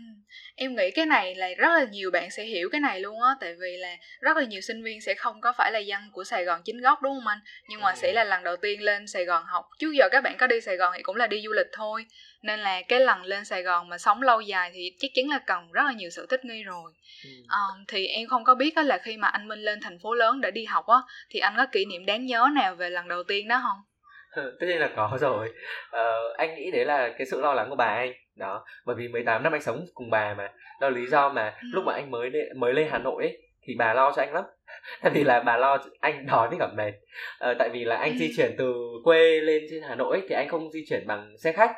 Em 0.55 0.75
nghĩ 0.75 0.91
cái 0.91 1.05
này 1.05 1.35
là 1.35 1.49
rất 1.57 1.69
là 1.69 1.85
nhiều 1.91 2.11
bạn 2.11 2.31
sẽ 2.31 2.43
hiểu 2.43 2.69
cái 2.71 2.81
này 2.81 2.99
luôn 2.99 3.21
á 3.21 3.35
Tại 3.39 3.55
vì 3.61 3.77
là 3.77 3.95
rất 4.19 4.37
là 4.37 4.43
nhiều 4.43 4.61
sinh 4.61 4.83
viên 4.83 5.01
sẽ 5.01 5.13
không 5.13 5.41
có 5.41 5.53
phải 5.57 5.71
là 5.71 5.79
dân 5.79 6.01
của 6.11 6.23
Sài 6.23 6.45
Gòn 6.45 6.61
chính 6.65 6.81
gốc 6.81 7.01
đúng 7.01 7.13
không 7.15 7.27
anh 7.27 7.39
Nhưng 7.69 7.81
mà 7.81 7.89
ừ. 7.89 7.95
sẽ 7.95 8.13
là 8.13 8.23
lần 8.23 8.43
đầu 8.43 8.55
tiên 8.55 8.81
lên 8.81 9.07
Sài 9.07 9.25
Gòn 9.25 9.43
học 9.45 9.65
Trước 9.79 9.91
giờ 9.91 10.09
các 10.11 10.21
bạn 10.23 10.37
có 10.39 10.47
đi 10.47 10.61
Sài 10.61 10.77
Gòn 10.77 10.93
thì 10.97 11.03
cũng 11.03 11.15
là 11.15 11.27
đi 11.27 11.41
du 11.45 11.51
lịch 11.51 11.67
thôi 11.73 12.05
Nên 12.41 12.59
là 12.59 12.81
cái 12.81 12.99
lần 12.99 13.23
lên 13.23 13.45
Sài 13.45 13.63
Gòn 13.63 13.89
mà 13.89 13.97
sống 13.97 14.21
lâu 14.21 14.41
dài 14.41 14.71
thì 14.73 14.91
chắc 14.99 15.11
chắn 15.13 15.29
là 15.29 15.39
cần 15.39 15.71
rất 15.71 15.83
là 15.85 15.91
nhiều 15.91 16.09
sự 16.09 16.27
thích 16.29 16.45
nghi 16.45 16.63
rồi 16.63 16.91
ừ. 17.23 17.29
à, 17.47 17.59
Thì 17.87 18.07
em 18.07 18.27
không 18.27 18.43
có 18.43 18.55
biết 18.55 18.77
là 18.77 18.97
khi 18.97 19.17
mà 19.17 19.27
anh 19.27 19.47
Minh 19.47 19.59
lên 19.59 19.79
thành 19.81 19.99
phố 20.03 20.13
lớn 20.13 20.41
để 20.41 20.51
đi 20.51 20.65
học 20.65 20.87
á 20.87 20.97
Thì 21.29 21.39
anh 21.39 21.53
có 21.57 21.65
kỷ 21.71 21.85
niệm 21.85 22.05
đáng 22.05 22.25
nhớ 22.25 22.47
nào 22.55 22.75
về 22.75 22.89
lần 22.89 23.07
đầu 23.07 23.23
tiên 23.23 23.47
đó 23.47 23.61
không? 23.63 23.90
Tất 24.35 24.67
nhiên 24.67 24.79
là 24.79 24.89
có 24.95 25.17
rồi. 25.19 25.49
Ờ, 25.91 26.33
anh 26.37 26.55
nghĩ 26.55 26.71
đấy 26.71 26.85
là 26.85 27.09
cái 27.17 27.27
sự 27.27 27.41
lo 27.41 27.53
lắng 27.53 27.69
của 27.69 27.75
bà 27.75 27.85
anh. 27.85 28.13
Đó 28.35 28.65
bởi 28.85 28.95
vì 28.95 29.07
18 29.07 29.43
năm 29.43 29.51
anh 29.51 29.61
sống 29.61 29.85
cùng 29.93 30.09
bà 30.09 30.33
mà. 30.33 30.49
Đó 30.81 30.89
là 30.89 30.95
lý 30.95 31.07
do 31.07 31.29
mà 31.29 31.49
ừ. 31.61 31.67
lúc 31.73 31.83
mà 31.85 31.93
anh 31.93 32.11
mới 32.11 32.29
lên, 32.29 32.59
mới 32.59 32.73
lên 32.73 32.87
Hà 32.91 32.97
Nội 32.97 33.23
ấy 33.23 33.37
thì 33.63 33.75
bà 33.77 33.93
lo 33.93 34.11
cho 34.15 34.21
anh 34.21 34.33
lắm. 34.33 34.43
Tại 35.01 35.11
vì 35.15 35.23
là 35.23 35.39
bà 35.39 35.57
lo 35.57 35.77
anh 35.99 36.25
đói 36.25 36.49
với 36.49 36.57
cả 36.59 36.67
mệt. 36.77 36.91
Ờ, 37.39 37.53
tại 37.59 37.69
vì 37.73 37.83
là 37.83 37.95
anh 37.95 38.17
di 38.17 38.27
ừ. 38.27 38.33
chuyển 38.37 38.55
từ 38.57 38.73
quê 39.03 39.39
lên 39.41 39.63
trên 39.69 39.83
Hà 39.83 39.95
Nội 39.95 40.17
ấy, 40.17 40.25
thì 40.29 40.35
anh 40.35 40.49
không 40.49 40.71
di 40.71 40.85
chuyển 40.89 41.07
bằng 41.07 41.37
xe 41.43 41.51
khách 41.51 41.71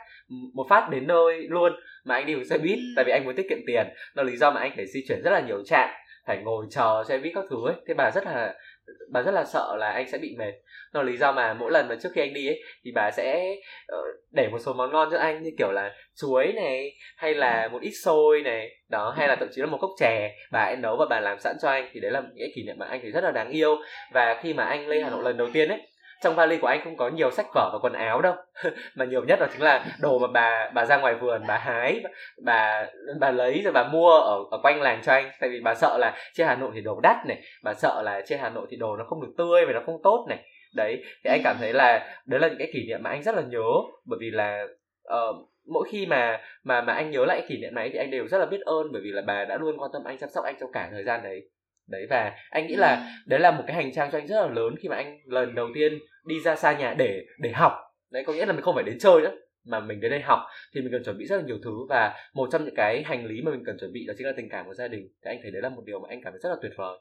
một 0.54 0.66
phát 0.70 0.90
đến 0.90 1.08
nơi 1.08 1.48
luôn 1.50 1.74
mà 2.06 2.16
anh 2.16 2.26
đi 2.26 2.36
bằng 2.36 2.46
xe 2.46 2.58
buýt 2.58 2.78
ừ. 2.78 2.94
tại 2.96 3.06
vì 3.06 3.12
anh 3.12 3.26
muốn 3.26 3.36
tiết 3.36 3.46
kiệm 3.50 3.60
tiền. 3.68 3.88
Đó 4.16 4.24
là 4.24 4.32
lý 4.32 4.38
do 4.38 4.52
mà 4.52 4.62
anh 4.62 4.72
phải 4.76 4.86
di 4.88 5.00
chuyển 5.08 5.22
rất 5.24 5.32
là 5.32 5.40
nhiều 5.40 5.64
trạm 5.66 5.90
phải 6.28 6.38
ngồi 6.44 6.66
chờ 6.70 7.04
xe 7.08 7.18
buýt 7.18 7.32
các 7.36 7.44
thứ 7.50 7.58
ấy. 7.66 7.76
Thế 7.88 7.94
bà 7.94 8.12
rất 8.12 8.26
là 8.26 8.54
bà 9.12 9.22
rất 9.22 9.32
là 9.32 9.46
sợ 9.46 9.76
là 9.80 9.92
anh 9.92 10.10
sẽ 10.10 10.18
bị 10.18 10.36
mệt 10.38 10.52
đó 10.94 11.02
là 11.02 11.10
lý 11.10 11.18
do 11.18 11.32
mà 11.32 11.54
mỗi 11.54 11.72
lần 11.72 11.88
mà 11.88 11.96
trước 12.04 12.10
khi 12.16 12.22
anh 12.22 12.34
đi 12.34 12.48
ấy 12.48 12.62
thì 12.86 12.92
bà 12.96 13.12
sẽ 13.12 13.56
uh, 13.96 14.06
để 14.32 14.48
một 14.48 14.60
số 14.60 14.74
món 14.74 14.92
ngon 14.92 15.10
cho 15.12 15.18
anh 15.18 15.44
như 15.44 15.50
kiểu 15.58 15.72
là 15.72 15.92
chuối 16.16 16.54
này 16.56 16.92
hay 17.18 17.34
là 17.34 17.68
một 17.68 17.82
ít 17.82 17.92
xôi 18.04 18.42
này 18.42 18.70
đó 18.90 19.14
hay 19.18 19.28
là 19.28 19.36
thậm 19.36 19.50
chí 19.52 19.62
là 19.62 19.68
một 19.68 19.78
cốc 19.82 19.92
chè 20.00 20.36
bà 20.52 20.64
ấy 20.64 20.76
nấu 20.76 20.98
và 20.98 21.06
bà 21.10 21.20
làm 21.20 21.40
sẵn 21.40 21.56
cho 21.62 21.70
anh 21.70 21.90
thì 21.94 22.00
đấy 22.00 22.12
là 22.12 22.22
những 22.22 22.38
cái 22.40 22.52
kỷ 22.56 22.64
niệm 22.64 22.76
mà 22.80 22.86
anh 22.86 23.02
thấy 23.02 23.12
rất 23.12 23.24
là 23.24 23.32
đáng 23.32 23.50
yêu. 23.50 23.76
Và 24.14 24.40
khi 24.42 24.54
mà 24.54 24.64
anh 24.64 24.88
lên 24.88 25.04
hà 25.04 25.10
nội 25.10 25.24
lần 25.24 25.38
đầu 25.38 25.48
tiên 25.54 25.70
ấy 25.70 25.82
trong 26.24 26.36
vali 26.36 26.58
của 26.58 26.68
anh 26.68 26.82
không 26.84 26.98
có 26.98 27.10
nhiều 27.10 27.32
sách 27.32 27.46
vở 27.56 27.70
và 27.74 27.80
quần 27.82 27.94
áo 27.94 28.22
đâu 28.22 28.36
mà 28.96 29.06
nhiều 29.06 29.24
nhất 29.24 29.40
đó 29.40 29.48
chính 29.54 29.62
là 29.62 29.86
đồ 30.00 30.20
mà 30.20 30.28
bà 30.28 30.72
bà 30.74 30.86
ra 30.86 30.98
ngoài 30.98 31.16
vườn 31.16 31.42
bà 31.48 31.58
hái 31.58 32.04
bà 32.44 32.86
bà 33.20 33.32
lấy 33.32 33.62
rồi 33.64 33.74
bà 33.74 33.84
mua 33.84 34.10
ở 34.10 34.40
ở 34.52 34.60
quanh 34.64 34.82
làng 34.82 35.02
cho 35.06 35.14
anh. 35.14 35.32
Tại 35.40 35.50
vì 35.50 35.60
bà 35.64 35.76
sợ 35.76 35.98
là 35.98 36.18
trên 36.34 36.48
hà 36.48 36.56
nội 36.56 36.72
thì 36.76 36.82
đồ 36.82 37.00
đắt 37.00 37.26
này 37.28 37.42
bà 37.64 37.74
sợ 37.74 38.02
là 38.02 38.22
trên 38.26 38.40
hà 38.40 38.50
nội 38.50 38.68
thì 38.70 38.78
đồ 38.78 38.98
nó 38.98 39.06
không 39.10 39.22
được 39.22 39.34
tươi 39.38 39.66
và 39.66 39.74
nó 39.74 39.82
không 39.86 40.02
tốt 40.04 40.26
này 40.30 40.40
đấy 40.76 41.04
thì 41.24 41.30
anh 41.30 41.42
cảm 41.44 41.56
thấy 41.60 41.74
là 41.74 42.18
đấy 42.26 42.40
là 42.40 42.48
những 42.48 42.58
cái 42.58 42.70
kỷ 42.74 42.88
niệm 42.88 43.00
mà 43.04 43.10
anh 43.10 43.24
rất 43.24 43.36
là 43.36 43.42
nhớ. 43.42 43.70
Bởi 44.06 44.18
vì 44.22 44.32
là 44.32 44.68
uh, 45.14 45.50
mỗi 45.68 45.88
khi 45.92 46.06
mà 46.06 46.42
mà 46.64 46.82
mà 46.82 46.94
anh 46.94 47.12
nhớ 47.12 47.26
lại 47.26 47.46
kỷ 47.48 47.58
niệm 47.58 47.74
này 47.74 47.90
thì 47.94 47.98
anh 47.98 48.12
đều 48.12 48.28
rất 48.28 48.38
là 48.38 48.46
biết 48.46 48.62
ơn. 48.62 48.92
Bởi 48.92 49.02
vì 49.02 49.12
là 49.12 49.22
bà 49.22 49.46
đã 49.46 49.58
luôn 49.58 49.78
quan 49.78 49.92
tâm 49.94 50.04
anh 50.04 50.18
chăm 50.18 50.30
sóc 50.30 50.46
anh 50.46 50.56
trong 50.60 50.72
cả 50.72 50.90
thời 50.92 51.04
gian 51.04 51.24
đấy. 51.24 51.42
Đấy 51.90 52.08
và 52.10 52.36
anh 52.50 52.68
nghĩ 52.68 52.76
là 52.76 53.12
đấy 53.26 53.40
là 53.40 53.52
một 53.52 53.64
cái 53.68 53.76
hành 53.76 53.92
trang 53.94 54.10
cho 54.12 54.18
anh 54.18 54.28
rất 54.28 54.42
là 54.42 54.48
lớn 54.48 54.76
khi 54.80 54.90
mà 54.90 54.96
anh 54.96 55.18
lần 55.26 55.56
đầu 55.56 55.68
tiên 55.76 56.00
đi 56.26 56.40
ra 56.40 56.56
xa 56.56 56.74
nhà 56.74 56.96
để 56.98 57.22
để 57.40 57.52
học. 57.52 57.74
Đấy 58.12 58.24
có 58.28 58.34
nghĩa 58.34 58.46
là 58.46 58.54
mình 58.54 58.62
không 58.62 58.76
phải 58.76 58.84
đến 58.84 58.98
chơi 59.00 59.22
nữa 59.22 59.32
mà 59.66 59.80
mình 59.80 60.00
đến 60.00 60.12
đây 60.12 60.22
học 60.22 60.40
thì 60.76 60.82
mình 60.82 60.92
cần 60.92 61.04
chuẩn 61.04 61.18
bị 61.18 61.26
rất 61.26 61.38
là 61.38 61.44
nhiều 61.44 61.58
thứ. 61.64 61.72
Và 61.90 62.14
một 62.34 62.50
trong 62.52 62.66
những 62.66 62.76
cái 62.76 63.04
hành 63.04 63.26
lý 63.26 63.42
mà 63.42 63.52
mình 63.52 63.64
cần 63.66 63.78
chuẩn 63.80 63.94
bị 63.94 64.06
đó 64.08 64.14
chính 64.18 64.28
là 64.28 64.34
tình 64.38 64.50
cảm 64.50 64.66
của 64.66 64.74
gia 64.74 64.88
đình. 64.88 65.08
Thì 65.26 65.32
anh 65.32 65.40
thấy 65.42 65.52
đấy 65.52 65.62
là 65.62 65.70
một 65.70 65.84
điều 65.86 66.00
mà 66.00 66.08
anh 66.10 66.22
cảm 66.24 66.34
thấy 66.34 66.40
rất 66.44 66.50
là 66.50 66.56
tuyệt 66.62 66.72
vời 66.78 66.98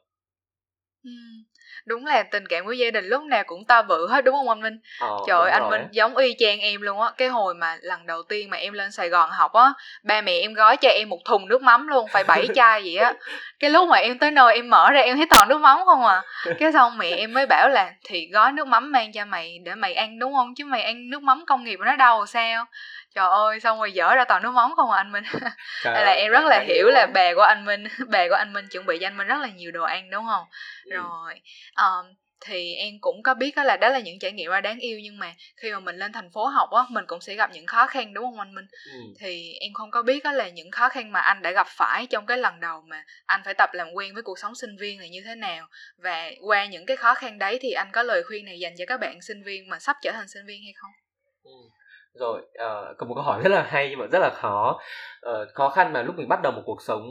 Đúng 1.85 2.05
là 2.05 2.23
tình 2.23 2.47
cảm 2.47 2.65
của 2.65 2.71
gia 2.71 2.91
đình 2.91 3.05
lúc 3.05 3.23
nào 3.23 3.43
cũng 3.43 3.65
to 3.65 3.81
bự 3.81 4.07
hết 4.07 4.25
đúng 4.25 4.35
không 4.35 4.49
anh 4.49 4.61
Minh? 4.61 4.79
Ờ, 4.99 5.17
Trời 5.27 5.41
ơi, 5.41 5.51
anh 5.51 5.61
rồi. 5.61 5.71
Minh 5.71 5.87
giống 5.91 6.17
y 6.17 6.35
chang 6.39 6.59
em 6.59 6.81
luôn 6.81 7.01
á. 7.01 7.11
Cái 7.17 7.27
hồi 7.27 7.53
mà 7.53 7.77
lần 7.81 8.05
đầu 8.05 8.23
tiên 8.23 8.49
mà 8.49 8.57
em 8.57 8.73
lên 8.73 8.91
Sài 8.91 9.09
Gòn 9.09 9.29
học 9.29 9.53
á, 9.53 9.73
ba 10.03 10.21
mẹ 10.21 10.39
em 10.39 10.53
gói 10.53 10.77
cho 10.77 10.89
em 10.89 11.09
một 11.09 11.19
thùng 11.25 11.47
nước 11.47 11.61
mắm 11.61 11.87
luôn, 11.87 12.07
phải 12.11 12.23
bảy 12.23 12.47
chai 12.55 12.81
vậy 12.81 12.95
á. 12.95 13.13
Cái 13.59 13.69
lúc 13.69 13.89
mà 13.89 13.97
em 13.97 14.17
tới 14.17 14.31
nơi 14.31 14.55
em 14.55 14.69
mở 14.69 14.91
ra 14.91 15.01
em 15.01 15.17
thấy 15.17 15.25
toàn 15.29 15.47
nước 15.49 15.57
mắm 15.57 15.77
không 15.85 16.05
à. 16.05 16.21
Cái 16.59 16.71
xong 16.73 16.97
mẹ 16.97 17.09
em 17.09 17.33
mới 17.33 17.45
bảo 17.45 17.69
là 17.69 17.91
thì 18.03 18.29
gói 18.33 18.51
nước 18.51 18.67
mắm 18.67 18.91
mang 18.91 19.11
cho 19.11 19.25
mày 19.25 19.57
để 19.63 19.75
mày 19.75 19.93
ăn 19.93 20.19
đúng 20.19 20.33
không? 20.33 20.55
Chứ 20.55 20.65
mày 20.65 20.81
ăn 20.81 21.09
nước 21.09 21.23
mắm 21.23 21.43
công 21.47 21.63
nghiệp 21.63 21.79
nó 21.79 21.95
đâu 21.95 22.25
sao? 22.25 22.65
Trời 23.13 23.29
ơi 23.29 23.59
xong 23.59 23.77
rồi 23.79 23.91
dở 23.91 24.15
ra 24.15 24.25
toàn 24.25 24.43
nước 24.43 24.51
mắm 24.51 24.73
không 24.75 24.91
à 24.91 24.97
anh 24.97 25.11
minh 25.11 25.23
Đây 25.85 26.05
là 26.05 26.11
em 26.11 26.31
rất 26.31 26.45
là 26.45 26.63
hiểu 26.67 26.87
là 26.87 27.07
bè 27.13 27.35
của 27.35 27.41
anh 27.41 27.65
minh 27.65 27.87
bè 28.09 28.29
của 28.29 28.35
anh 28.35 28.53
minh 28.53 28.67
chuẩn 28.67 28.85
bị 28.85 28.97
cho 29.01 29.07
anh 29.07 29.17
minh 29.17 29.27
rất 29.27 29.41
là 29.41 29.47
nhiều 29.47 29.71
đồ 29.71 29.83
ăn 29.83 30.09
đúng 30.09 30.25
không 30.25 30.45
ừ. 30.85 30.95
rồi 30.95 31.41
um, 31.77 32.13
thì 32.45 32.73
em 32.75 32.93
cũng 33.01 33.23
có 33.23 33.33
biết 33.33 33.55
đó 33.55 33.63
là 33.63 33.77
đó 33.77 33.89
là 33.89 33.99
những 33.99 34.19
trải 34.19 34.31
nghiệm 34.31 34.51
ra 34.51 34.61
đáng 34.61 34.79
yêu 34.79 34.99
nhưng 35.03 35.19
mà 35.19 35.33
khi 35.57 35.71
mà 35.71 35.79
mình 35.79 35.95
lên 35.95 36.11
thành 36.11 36.31
phố 36.31 36.45
học 36.45 36.69
á 36.71 36.81
mình 36.89 37.05
cũng 37.07 37.21
sẽ 37.21 37.35
gặp 37.35 37.49
những 37.53 37.65
khó 37.65 37.87
khăn 37.87 38.13
đúng 38.13 38.25
không 38.25 38.39
anh 38.39 38.55
Minh? 38.55 38.65
Ừ. 38.85 38.99
Thì 39.19 39.53
em 39.59 39.73
không 39.73 39.91
có 39.91 40.03
biết 40.03 40.23
đó 40.23 40.31
là 40.31 40.49
những 40.49 40.71
khó 40.71 40.89
khăn 40.89 41.11
mà 41.11 41.19
anh 41.19 41.41
đã 41.41 41.51
gặp 41.51 41.67
phải 41.69 42.07
trong 42.07 42.25
cái 42.25 42.37
lần 42.37 42.59
đầu 42.59 42.81
mà 42.87 43.03
anh 43.25 43.41
phải 43.45 43.53
tập 43.53 43.69
làm 43.73 43.87
quen 43.93 44.13
với 44.13 44.23
cuộc 44.23 44.39
sống 44.39 44.55
sinh 44.55 44.77
viên 44.79 44.99
này 44.99 45.09
như 45.09 45.21
thế 45.25 45.35
nào 45.35 45.67
và 45.97 46.31
qua 46.41 46.65
những 46.65 46.85
cái 46.85 46.97
khó 46.97 47.13
khăn 47.13 47.39
đấy 47.39 47.59
thì 47.61 47.71
anh 47.71 47.89
có 47.93 48.03
lời 48.03 48.23
khuyên 48.23 48.45
này 48.45 48.59
dành 48.59 48.73
cho 48.77 48.85
các 48.87 48.99
bạn 48.99 49.21
sinh 49.21 49.43
viên 49.43 49.69
mà 49.69 49.79
sắp 49.79 49.95
trở 50.01 50.11
thành 50.11 50.27
sinh 50.27 50.45
viên 50.47 50.63
hay 50.63 50.73
không? 50.75 50.91
Ừ. 51.43 51.51
Rồi 52.13 52.41
uh, 52.41 52.97
có 52.97 53.05
một 53.05 53.15
câu 53.15 53.23
hỏi 53.23 53.41
rất 53.43 53.49
là 53.49 53.63
hay 53.63 53.89
nhưng 53.89 53.99
mà 53.99 54.05
rất 54.11 54.19
là 54.19 54.29
khó. 54.29 54.79
Uh, 55.29 55.47
khó 55.53 55.69
khăn 55.69 55.93
mà 55.93 56.03
lúc 56.03 56.15
mình 56.15 56.27
bắt 56.27 56.39
đầu 56.43 56.51
một 56.51 56.61
cuộc 56.65 56.81
sống 56.81 57.03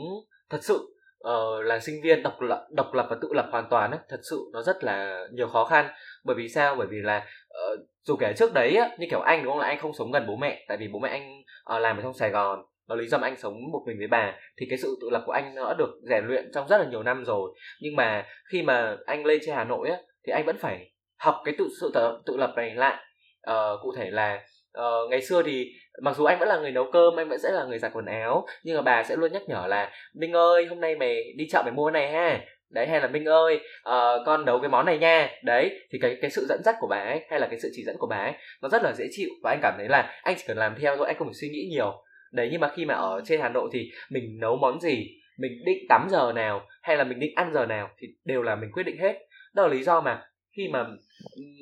thật 0.49 0.59
sự 0.61 0.95
uh, 1.27 1.65
là 1.65 1.79
sinh 1.79 1.95
viên 2.03 2.23
độc 2.23 2.41
lập 2.41 2.67
độc 2.71 2.93
lập 2.93 3.07
và 3.09 3.17
tự 3.21 3.27
lập 3.33 3.49
hoàn 3.51 3.69
toàn 3.69 3.91
ấy, 3.91 3.99
thật 4.09 4.19
sự 4.29 4.49
nó 4.53 4.61
rất 4.61 4.83
là 4.83 5.27
nhiều 5.31 5.47
khó 5.47 5.65
khăn. 5.65 5.89
Bởi 6.25 6.35
vì 6.35 6.49
sao? 6.49 6.75
Bởi 6.75 6.87
vì 6.87 6.97
là 7.01 7.17
uh, 7.17 7.79
dù 8.03 8.15
kể 8.15 8.33
trước 8.37 8.53
đấy 8.53 8.75
á, 8.75 8.89
như 8.99 9.07
kiểu 9.09 9.19
anh 9.19 9.43
đúng 9.43 9.51
không? 9.53 9.59
Là 9.59 9.67
anh 9.67 9.79
không 9.79 9.93
sống 9.93 10.11
gần 10.11 10.27
bố 10.27 10.35
mẹ 10.35 10.65
tại 10.67 10.77
vì 10.77 10.87
bố 10.87 10.99
mẹ 10.99 11.09
anh 11.09 11.41
uh, 11.75 11.81
làm 11.81 11.97
ở 11.97 12.03
trong 12.03 12.13
sài 12.13 12.29
gòn. 12.29 12.65
Đó 12.87 12.95
lý 12.95 13.07
do 13.07 13.17
mà 13.17 13.27
anh 13.27 13.37
sống 13.37 13.53
một 13.71 13.83
mình 13.87 13.97
với 13.97 14.07
bà 14.07 14.33
thì 14.57 14.65
cái 14.69 14.77
sự 14.77 14.97
tự 15.01 15.09
lập 15.09 15.23
của 15.25 15.31
anh 15.31 15.55
đã 15.55 15.73
được 15.77 15.91
rèn 16.09 16.25
luyện 16.27 16.51
trong 16.53 16.67
rất 16.67 16.77
là 16.77 16.85
nhiều 16.85 17.03
năm 17.03 17.25
rồi. 17.25 17.51
Nhưng 17.81 17.95
mà 17.95 18.25
khi 18.51 18.61
mà 18.61 18.97
anh 19.05 19.25
lên 19.25 19.39
trên 19.45 19.55
hà 19.55 19.63
nội 19.63 19.89
á 19.89 19.97
thì 20.27 20.31
anh 20.31 20.45
vẫn 20.45 20.57
phải 20.57 20.91
học 21.19 21.41
cái 21.45 21.55
tự 21.57 21.67
sự 21.81 21.91
tự, 21.93 22.21
tự 22.25 22.37
lập 22.37 22.53
này 22.55 22.75
lại 22.75 23.03
uh, 23.51 23.79
cụ 23.81 23.93
thể 23.97 24.11
là 24.11 24.41
uh, 24.79 25.09
ngày 25.09 25.21
xưa 25.21 25.43
thì 25.43 25.71
mặc 26.01 26.15
dù 26.17 26.23
anh 26.25 26.39
vẫn 26.39 26.47
là 26.47 26.57
người 26.57 26.71
nấu 26.71 26.91
cơm 26.91 27.19
anh 27.19 27.29
vẫn 27.29 27.39
sẽ 27.39 27.51
là 27.51 27.63
người 27.63 27.79
giặt 27.79 27.91
quần 27.93 28.05
áo 28.05 28.45
nhưng 28.63 28.75
mà 28.75 28.81
bà 28.81 29.03
sẽ 29.03 29.15
luôn 29.15 29.31
nhắc 29.31 29.41
nhở 29.47 29.65
là 29.67 29.91
minh 30.15 30.33
ơi 30.33 30.65
hôm 30.65 30.79
nay 30.79 30.95
mày 30.95 31.33
đi 31.37 31.47
chợ 31.49 31.61
mày 31.65 31.71
mua 31.71 31.91
này 31.91 32.11
ha. 32.11 32.39
Đấy 32.69 32.87
hay 32.87 33.01
là 33.01 33.07
minh 33.07 33.25
ơi 33.25 33.59
uh, 33.89 34.25
con 34.25 34.45
nấu 34.45 34.59
cái 34.59 34.69
món 34.69 34.85
này 34.85 34.97
nha. 34.97 35.29
Đấy 35.43 35.79
thì 35.91 35.99
cái 36.01 36.17
cái 36.21 36.31
sự 36.31 36.45
dẫn 36.49 36.61
dắt 36.65 36.75
của 36.79 36.87
bà 36.87 36.97
ấy 36.97 37.21
hay 37.29 37.39
là 37.39 37.47
cái 37.47 37.59
sự 37.59 37.69
chỉ 37.75 37.83
dẫn 37.85 37.95
của 37.99 38.07
bà 38.07 38.17
ấy 38.17 38.33
nó 38.61 38.69
rất 38.69 38.83
là 38.83 38.93
dễ 38.93 39.05
chịu 39.11 39.29
và 39.43 39.51
anh 39.51 39.59
cảm 39.61 39.73
thấy 39.77 39.87
là 39.87 40.19
anh 40.23 40.35
chỉ 40.37 40.43
cần 40.47 40.57
làm 40.57 40.75
theo 40.81 40.97
thôi 40.97 41.07
anh 41.07 41.15
không 41.17 41.27
phải 41.27 41.33
suy 41.41 41.49
nghĩ 41.49 41.67
nhiều. 41.69 42.03
Đấy 42.31 42.49
nhưng 42.51 42.61
mà 42.61 42.69
khi 42.75 42.85
mà 42.85 42.93
ở 42.93 43.21
trên 43.25 43.41
hà 43.41 43.49
nội 43.49 43.69
thì 43.73 43.91
mình 44.09 44.23
nấu 44.39 44.55
món 44.55 44.79
gì 44.79 45.07
mình 45.37 45.51
định 45.65 45.85
tắm 45.89 46.07
giờ 46.09 46.31
nào 46.35 46.65
hay 46.81 46.97
là 46.97 47.03
mình 47.03 47.19
định 47.19 47.33
ăn 47.35 47.53
giờ 47.53 47.65
nào 47.65 47.89
thì 47.97 48.07
đều 48.25 48.41
là 48.41 48.55
mình 48.55 48.71
quyết 48.71 48.83
định 48.83 48.97
hết. 48.97 49.19
Đó 49.53 49.67
là 49.67 49.73
lý 49.73 49.83
do 49.83 50.01
mà 50.01 50.21
khi 50.57 50.67
mà 50.67 50.85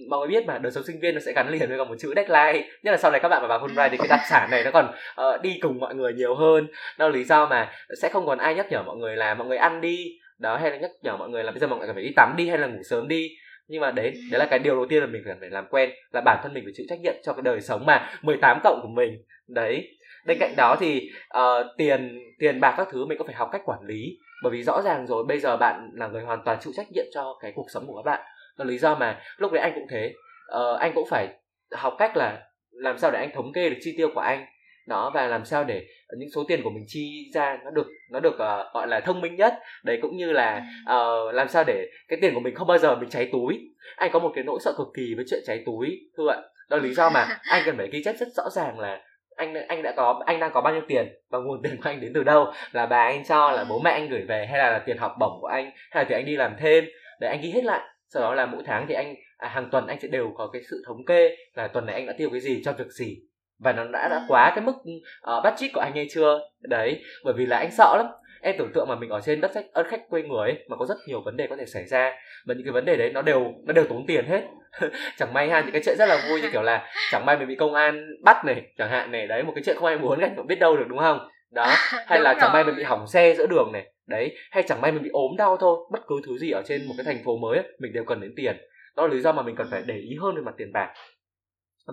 mọi 0.10 0.20
người 0.20 0.28
biết 0.28 0.46
mà 0.48 0.58
đời 0.58 0.72
sống 0.72 0.84
sinh 0.84 1.00
viên 1.00 1.16
nó 1.16 1.22
sẽ 1.26 1.34
gắn 1.34 1.50
liền 1.50 1.70
với 1.70 1.78
cả 1.78 1.84
một 1.84 1.96
chữ 2.00 2.14
deadline. 2.16 2.70
Nhất 2.84 2.92
là 2.92 2.98
sau 2.98 3.12
này 3.12 3.20
các 3.20 3.30
bạn 3.30 3.42
mà 3.42 3.48
vào 3.48 3.60
Fulbright 3.60 3.90
thì 3.90 3.98
cái 3.98 4.08
đặc 4.10 4.20
sản 4.30 4.50
này 4.52 4.64
nó 4.64 4.72
còn 4.72 4.92
uh, 5.22 5.42
đi 5.42 5.58
cùng 5.62 5.80
mọi 5.80 5.96
người 5.96 6.14
nhiều 6.14 6.36
hơn. 6.36 6.68
Đó 6.98 7.08
là 7.08 7.16
lý 7.16 7.24
do 7.24 7.46
mà 7.46 7.72
sẽ 8.02 8.10
không 8.10 8.26
còn 8.26 8.38
ai 8.38 8.56
nhắc 8.56 8.68
nhở 8.72 8.84
mọi 8.84 8.98
người 8.98 9.16
là 9.16 9.34
mọi 9.34 9.48
người 9.48 9.58
ăn 9.58 9.82
đi. 9.82 10.20
Đó 10.40 10.58
hay 10.58 10.72
là 10.72 10.78
nhắc 10.78 10.92
nhở 11.04 11.18
mọi 11.18 11.30
người 11.30 11.44
là 11.44 11.52
bây 11.52 11.60
giờ 11.60 11.68
mọi 11.68 11.80
người 11.80 11.94
phải 11.94 12.04
đi 12.04 12.12
tắm 12.16 12.34
đi 12.38 12.50
hay 12.50 12.58
là 12.58 12.68
ngủ 12.68 12.82
sớm 12.90 13.08
đi. 13.08 13.30
Nhưng 13.68 13.82
mà 13.82 13.92
đấy 13.92 14.14
đấy 14.32 14.40
là 14.40 14.46
cái 14.46 14.60
điều 14.60 14.76
đầu 14.76 14.86
tiên 14.90 15.02
là 15.02 15.08
mình 15.08 15.22
cần 15.26 15.38
phải 15.40 15.50
làm 15.50 15.66
quen 15.70 15.90
là 16.12 16.22
bản 16.22 16.40
thân 16.44 16.54
mình 16.54 16.64
phải 16.64 16.74
chịu 16.76 16.86
trách 16.90 17.00
nhiệm 17.00 17.16
cho 17.24 17.34
cái 17.34 17.42
đời 17.42 17.62
sống 17.62 17.86
mà 17.86 18.10
18 18.22 18.60
cộng 18.64 18.80
của 18.82 18.92
mình. 18.96 19.24
Đấy. 19.48 19.88
Bên 20.26 20.38
cạnh 20.40 20.54
đó 20.58 20.76
thì 20.80 21.10
uh, 21.38 21.66
tiền 21.78 22.20
tiền 22.40 22.60
bạc 22.60 22.74
các 22.78 22.88
thứ 22.92 23.06
mình 23.06 23.18
cũng 23.18 23.28
phải 23.28 23.36
học 23.36 23.50
cách 23.52 23.62
quản 23.66 23.80
lý. 23.86 24.18
Bởi 24.44 24.52
vì 24.52 24.64
rõ 24.64 24.82
ràng 24.82 25.08
rồi 25.08 25.24
bây 25.28 25.40
giờ 25.40 25.58
bạn 25.58 25.90
là 25.94 26.08
người 26.08 26.22
hoàn 26.22 26.44
toàn 26.46 26.58
chịu 26.62 26.74
trách 26.76 26.88
nhiệm 26.92 27.06
cho 27.14 27.38
cái 27.42 27.52
cuộc 27.56 27.66
sống 27.74 27.88
của 27.88 27.96
các 27.96 28.12
bạn 28.12 28.22
lý 28.64 28.78
do 28.78 28.96
mà 28.96 29.20
lúc 29.38 29.52
đấy 29.52 29.62
anh 29.62 29.72
cũng 29.76 29.88
thế. 29.90 30.14
Uh, 30.58 30.80
anh 30.80 30.92
cũng 30.96 31.08
phải 31.10 31.28
học 31.72 31.96
cách 32.00 32.18
là 32.18 32.40
làm 32.72 32.98
sao 32.98 33.12
để 33.12 33.20
anh 33.20 33.32
thống 33.34 33.54
kê 33.54 33.70
được 33.70 33.78
chi 33.82 33.94
tiêu 33.98 34.10
của 34.16 34.22
anh. 34.22 34.46
Đó 34.88 35.12
và 35.14 35.28
làm 35.28 35.46
sao 35.46 35.64
để 35.64 35.86
những 36.18 36.30
số 36.36 36.44
tiền 36.48 36.64
của 36.64 36.70
mình 36.70 36.84
chi 36.88 37.32
ra 37.34 37.58
nó 37.66 37.72
được 37.72 37.88
nó 38.12 38.20
được 38.20 38.34
uh, 38.34 38.74
gọi 38.74 38.88
là 38.88 39.00
thông 39.00 39.22
minh 39.22 39.36
nhất. 39.36 39.54
Đấy 39.84 40.00
cũng 40.02 40.18
như 40.18 40.32
là 40.32 40.66
uh, 40.84 41.34
làm 41.34 41.48
sao 41.48 41.64
để 41.68 41.88
cái 42.08 42.20
tiền 42.22 42.34
của 42.34 42.40
mình 42.40 42.56
không 42.56 42.68
bao 42.68 42.78
giờ 42.78 42.96
mình 42.96 43.10
cháy 43.10 43.30
túi. 43.32 43.60
Anh 43.96 44.12
có 44.14 44.20
một 44.20 44.32
cái 44.36 44.44
nỗi 44.44 44.60
sợ 44.62 44.74
cực 44.78 44.88
kỳ 44.96 45.14
với 45.16 45.26
chuyện 45.30 45.42
cháy 45.46 45.64
túi 45.66 46.00
thưa 46.18 46.30
ạ 46.30 46.42
đó 46.72 46.78
là 46.78 46.84
lý 46.84 46.94
do 46.94 47.10
mà 47.10 47.28
anh 47.52 47.64
cần 47.66 47.78
phải 47.78 47.88
ghi 47.92 48.02
chép 48.06 48.16
rất 48.20 48.28
rõ 48.36 48.50
ràng 48.50 48.80
là 48.80 49.02
anh 49.36 49.68
anh 49.68 49.84
đã 49.84 49.94
có 49.98 50.24
anh 50.26 50.40
đang 50.40 50.52
có 50.54 50.62
bao 50.62 50.74
nhiêu 50.74 50.84
tiền 50.88 51.08
và 51.30 51.40
nguồn 51.40 51.62
tiền 51.64 51.78
của 51.78 51.90
anh 51.90 52.02
đến 52.02 52.12
từ 52.14 52.24
đâu. 52.24 52.54
Là 52.72 52.86
bà 52.86 53.04
anh 53.04 53.24
cho 53.26 53.52
là 53.52 53.64
bố 53.70 53.80
mẹ 53.80 53.92
anh 53.92 54.10
gửi 54.10 54.22
về 54.22 54.46
hay 54.50 54.60
là, 54.60 54.72
là 54.72 54.80
tiền 54.80 54.98
học 54.98 55.16
bổng 55.20 55.38
của 55.42 55.48
anh 55.48 55.72
hay 55.92 56.04
là 56.04 56.10
tiền 56.10 56.18
anh 56.18 56.26
đi 56.26 56.36
làm 56.36 56.56
thêm. 56.60 56.86
Để 57.20 57.28
anh 57.28 57.42
ghi 57.42 57.52
hết 57.52 57.64
lại 57.64 57.82
sau 58.14 58.24
đó 58.24 58.36
là 58.36 58.46
mỗi 58.46 58.64
tháng 58.66 58.86
thì 58.88 58.94
anh 58.94 59.16
à, 59.38 59.50
hàng 59.50 59.70
tuần 59.72 59.88
anh 59.88 60.00
sẽ 60.00 60.08
đều 60.08 60.32
có 60.38 60.50
cái 60.54 60.62
sự 60.70 60.84
thống 60.88 61.06
kê 61.06 61.36
là 61.54 61.68
tuần 61.68 61.86
này 61.86 61.96
anh 61.96 62.06
đã 62.06 62.14
tiêu 62.18 62.30
cái 62.30 62.40
gì 62.40 62.62
cho 62.66 62.74
việc 62.74 62.92
gì. 62.92 63.18
Và 63.60 63.74
nó 63.74 63.84
đã 63.94 64.08
đã 64.10 64.16
ừ. 64.16 64.26
quá 64.28 64.52
cái 64.56 64.66
mức 64.66 64.76
uh, 64.76 65.44
budget 65.44 65.74
của 65.74 65.82
anh 65.82 65.92
hay 65.96 66.08
chưa? 66.12 66.40
Đấy 66.62 67.04
bởi 67.24 67.34
vì 67.38 67.46
là 67.46 67.58
anh 67.58 67.72
sợ 67.72 67.96
lắm. 67.98 68.06
Em 68.42 68.56
tưởng 68.58 68.72
tượng 68.74 68.88
mà 68.90 68.96
mình 68.96 69.10
ở 69.10 69.22
trên 69.22 69.42
đất 69.42 69.52
khách 69.54 69.66
ân 69.74 69.88
khách 69.90 70.10
quê 70.10 70.22
người 70.22 70.50
ấy, 70.50 70.66
mà 70.68 70.78
có 70.78 70.86
rất 70.86 70.98
nhiều 71.08 71.22
vấn 71.26 71.38
đề 71.38 71.48
có 71.48 71.56
thể 71.56 71.66
xảy 71.66 71.86
ra. 71.86 72.14
Và 72.46 72.54
những 72.54 72.64
cái 72.66 72.72
vấn 72.72 72.86
đề 72.86 72.96
đấy 72.96 73.12
nó 73.14 73.22
đều 73.22 73.54
nó 73.66 73.74
đều 73.74 73.86
tốn 73.90 74.06
tiền 74.08 74.26
hết. 74.26 74.42
Chẳng 75.18 75.34
may 75.34 75.50
ha 75.50 75.62
những 75.62 75.72
cái 75.72 75.82
chuyện 75.86 75.96
rất 75.98 76.06
là 76.06 76.26
vui 76.30 76.42
như 76.42 76.50
kiểu 76.52 76.62
là 76.62 76.88
chẳng 77.12 77.26
may 77.26 77.38
mình 77.38 77.48
bị 77.48 77.56
công 77.56 77.74
an 77.74 78.06
bắt 78.24 78.46
này 78.46 78.62
chẳng 78.78 78.90
hạn 78.90 79.12
này. 79.12 79.28
Đấy 79.28 79.44
một 79.44 79.52
cái 79.56 79.64
chuyện 79.66 79.76
không 79.76 79.86
ai 79.86 79.98
muốn 79.98 80.20
cảnh 80.20 80.48
biết 80.48 80.60
đâu 80.60 80.78
được 80.78 80.86
đúng 80.88 81.00
không? 81.00 81.30
Đó 81.52 81.76
hay 82.08 82.20
là 82.20 82.34
chẳng 82.42 82.54
may 82.54 82.64
mình 82.64 82.76
bị 82.76 82.84
hỏng 82.84 83.08
xe 83.08 83.36
giữa 83.38 83.48
đường 83.48 83.70
này 83.74 83.91
đấy 84.08 84.36
hay 84.52 84.64
chẳng 84.68 84.82
may 84.82 84.92
mình 84.92 85.04
bị 85.04 85.10
ốm 85.14 85.32
đau 85.38 85.58
thôi 85.58 85.78
bất 85.92 86.00
cứ 86.08 86.16
thứ 86.26 86.38
gì 86.38 86.52
ở 86.52 86.62
trên 86.66 86.88
một 86.88 86.94
cái 86.98 87.04
thành 87.04 87.24
phố 87.26 87.38
mới 87.38 87.58
ấy, 87.58 87.68
mình 87.80 87.94
đều 87.94 88.04
cần 88.04 88.22
đến 88.22 88.34
tiền. 88.36 88.58
Đó 88.96 89.08
là 89.08 89.14
lý 89.14 89.22
do 89.22 89.32
mà 89.32 89.42
mình 89.42 89.56
cần 89.56 89.68
phải 89.72 89.84
để 89.86 89.96
ý 89.98 90.16
hơn 90.22 90.36
về 90.36 90.42
mặt 90.42 90.54
tiền 90.58 90.72
bạc. 90.74 90.94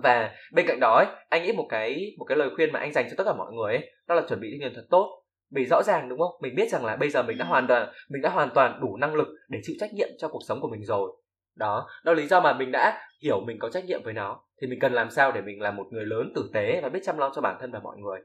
Và 0.03 0.31
bên 0.53 0.67
cạnh 0.67 0.79
đó 0.79 0.95
ấy, 0.95 1.05
anh 1.29 1.43
nghĩ 1.43 1.51
một 1.51 1.65
cái 1.69 2.15
một 2.17 2.25
cái 2.25 2.37
lời 2.37 2.49
khuyên 2.55 2.71
mà 2.71 2.79
anh 2.79 2.93
dành 2.93 3.05
cho 3.09 3.13
tất 3.17 3.23
cả 3.23 3.33
mọi 3.33 3.53
người 3.53 3.73
ấy, 3.75 3.91
đó 4.07 4.15
là 4.15 4.21
chuẩn 4.29 4.39
bị 4.39 4.47
tinh 4.51 4.61
thần 4.61 4.73
thật 4.75 4.85
tốt. 4.89 5.23
Vì 5.51 5.65
rõ 5.65 5.83
ràng 5.83 6.09
đúng 6.09 6.19
không? 6.19 6.31
Mình 6.41 6.55
biết 6.55 6.69
rằng 6.69 6.85
là 6.85 6.95
bây 6.95 7.09
giờ 7.09 7.23
mình 7.23 7.37
đã 7.37 7.45
hoàn 7.45 7.67
toàn 7.67 7.89
mình 8.09 8.21
đã 8.21 8.29
hoàn 8.29 8.49
toàn 8.53 8.79
đủ 8.81 8.97
năng 8.97 9.15
lực 9.15 9.27
để 9.49 9.59
chịu 9.63 9.75
trách 9.79 9.93
nhiệm 9.93 10.09
cho 10.17 10.27
cuộc 10.27 10.41
sống 10.47 10.61
của 10.61 10.69
mình 10.69 10.85
rồi. 10.85 11.11
Đó 11.55 11.87
đó 12.05 12.13
là 12.13 12.21
lý 12.21 12.27
do 12.27 12.41
mà 12.41 12.53
mình 12.53 12.71
đã 12.71 13.01
hiểu 13.23 13.41
mình 13.41 13.59
có 13.59 13.69
trách 13.69 13.85
nhiệm 13.85 14.03
với 14.03 14.13
nó. 14.13 14.43
Thì 14.61 14.67
mình 14.67 14.79
cần 14.79 14.93
làm 14.93 15.09
sao 15.09 15.31
để 15.31 15.41
mình 15.41 15.61
là 15.61 15.71
một 15.71 15.87
người 15.91 16.05
lớn 16.05 16.31
tử 16.35 16.49
tế 16.53 16.79
và 16.83 16.89
biết 16.89 16.99
chăm 17.03 17.17
lo 17.17 17.31
cho 17.35 17.41
bản 17.41 17.57
thân 17.61 17.71
và 17.71 17.79
mọi 17.79 17.97
người. 17.97 18.19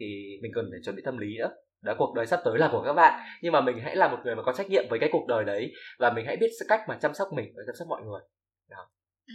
Thì 0.00 0.38
mình 0.42 0.52
cần 0.54 0.68
phải 0.70 0.80
chuẩn 0.84 0.96
bị 0.96 1.02
tâm 1.04 1.18
lý 1.18 1.38
nữa 1.38 1.50
đó, 1.82 1.94
cuộc 1.98 2.14
đời 2.14 2.26
sắp 2.26 2.40
tới 2.44 2.58
là 2.58 2.68
của 2.72 2.82
các 2.82 2.92
bạn. 2.92 3.20
Nhưng 3.42 3.52
mà 3.52 3.60
mình 3.60 3.80
hãy 3.80 3.96
là 3.96 4.08
một 4.08 4.18
người 4.24 4.34
mà 4.34 4.42
có 4.42 4.52
trách 4.52 4.70
nhiệm 4.70 4.84
với 4.90 4.98
cái 4.98 5.08
cuộc 5.12 5.26
đời 5.28 5.44
đấy 5.44 5.72
và 5.98 6.10
mình 6.10 6.26
hãy 6.26 6.36
biết 6.36 6.50
cách 6.68 6.80
mà 6.88 6.98
chăm 7.00 7.14
sóc 7.14 7.28
mình 7.32 7.52
và 7.56 7.62
chăm 7.66 7.74
sóc 7.78 7.88
mọi 7.88 8.02
người. 8.02 8.20
Đó 8.68 8.90
ừ 9.26 9.34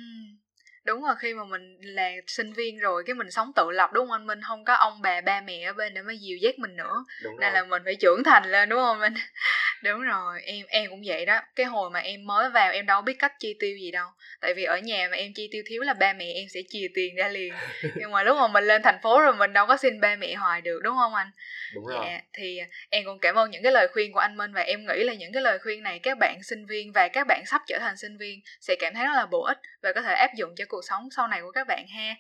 đúng 0.85 1.03
rồi 1.03 1.15
khi 1.19 1.33
mà 1.33 1.43
mình 1.43 1.77
là 1.81 2.11
sinh 2.27 2.53
viên 2.53 2.79
rồi 2.79 3.03
cái 3.07 3.13
mình 3.13 3.31
sống 3.31 3.51
tự 3.55 3.71
lập 3.71 3.93
đúng 3.93 4.07
không 4.07 4.11
anh 4.11 4.27
minh? 4.27 4.41
Không 4.41 4.65
có 4.65 4.73
ông 4.73 5.01
bà 5.01 5.21
ba 5.21 5.41
mẹ 5.41 5.61
ở 5.61 5.73
bên 5.73 5.93
để 5.93 6.01
mới 6.01 6.17
dìu 6.17 6.37
dắt 6.37 6.59
mình 6.59 6.75
nữa. 6.75 7.05
Đúng 7.23 7.39
nên 7.39 7.53
rồi. 7.53 7.61
là 7.61 7.63
mình 7.63 7.81
phải 7.85 7.95
trưởng 7.95 8.23
thành 8.23 8.51
lên 8.51 8.69
đúng 8.69 8.79
không 8.79 8.99
minh 8.99 9.13
đúng 9.83 10.01
rồi 10.01 10.41
em 10.41 10.65
em 10.67 10.89
cũng 10.89 11.01
vậy 11.05 11.25
đó. 11.25 11.41
Cái 11.55 11.65
hồi 11.65 11.89
mà 11.89 11.99
em 11.99 12.25
mới 12.25 12.49
vào 12.49 12.71
em 12.71 12.85
đâu 12.85 13.01
biết 13.01 13.19
cách 13.19 13.33
chi 13.39 13.55
tiêu 13.59 13.77
gì 13.77 13.91
đâu. 13.91 14.07
Tại 14.41 14.53
vì 14.53 14.63
ở 14.63 14.77
nhà 14.77 15.07
mà 15.11 15.17
em 15.17 15.33
chi 15.33 15.49
tiêu 15.51 15.63
thiếu 15.65 15.81
là 15.81 15.93
ba 15.93 16.13
mẹ 16.13 16.25
em 16.25 16.47
sẽ 16.49 16.59
chia 16.69 16.87
tiền 16.95 17.15
ra 17.15 17.27
liền. 17.27 17.53
Nhưng 17.95 18.11
mà 18.11 18.23
lúc 18.23 18.37
mà 18.37 18.47
mình 18.47 18.63
lên 18.63 18.81
thành 18.81 18.99
phố 19.03 19.21
rồi 19.21 19.33
mình 19.33 19.53
đâu 19.53 19.67
có 19.67 19.77
xin 19.77 19.99
ba 19.99 20.15
mẹ 20.15 20.33
hoài 20.33 20.61
được 20.61 20.79
đúng 20.83 20.95
không 20.95 21.13
anh? 21.13 21.31
Đúng 21.73 21.85
rồi. 21.85 21.97
Dạ, 22.05 22.19
thì 22.33 22.59
em 22.89 23.03
cũng 23.05 23.19
cảm 23.19 23.35
ơn 23.35 23.51
những 23.51 23.63
cái 23.63 23.71
lời 23.71 23.87
khuyên 23.93 24.11
của 24.11 24.19
anh 24.19 24.37
Minh 24.37 24.53
và 24.53 24.61
em 24.61 24.85
nghĩ 24.85 25.03
là 25.03 25.13
những 25.13 25.33
cái 25.33 25.41
lời 25.41 25.59
khuyên 25.59 25.83
này 25.83 25.99
các 25.99 26.17
bạn 26.19 26.43
sinh 26.43 26.65
viên 26.65 26.91
và 26.91 27.07
các 27.07 27.27
bạn 27.27 27.43
sắp 27.45 27.61
trở 27.67 27.77
thành 27.79 27.97
sinh 27.97 28.17
viên 28.17 28.41
sẽ 28.61 28.75
cảm 28.79 28.93
thấy 28.93 29.05
rất 29.05 29.13
là 29.15 29.25
bổ 29.25 29.43
ích 29.43 29.57
và 29.81 29.93
có 29.93 30.01
thể 30.01 30.13
áp 30.13 30.29
dụng 30.35 30.55
cho 30.55 30.65
cuộc 30.73 30.81
sống 30.89 31.09
sau 31.11 31.27
này 31.27 31.41
của 31.41 31.51
các 31.51 31.67
bạn 31.67 31.85
ha. 31.87 32.15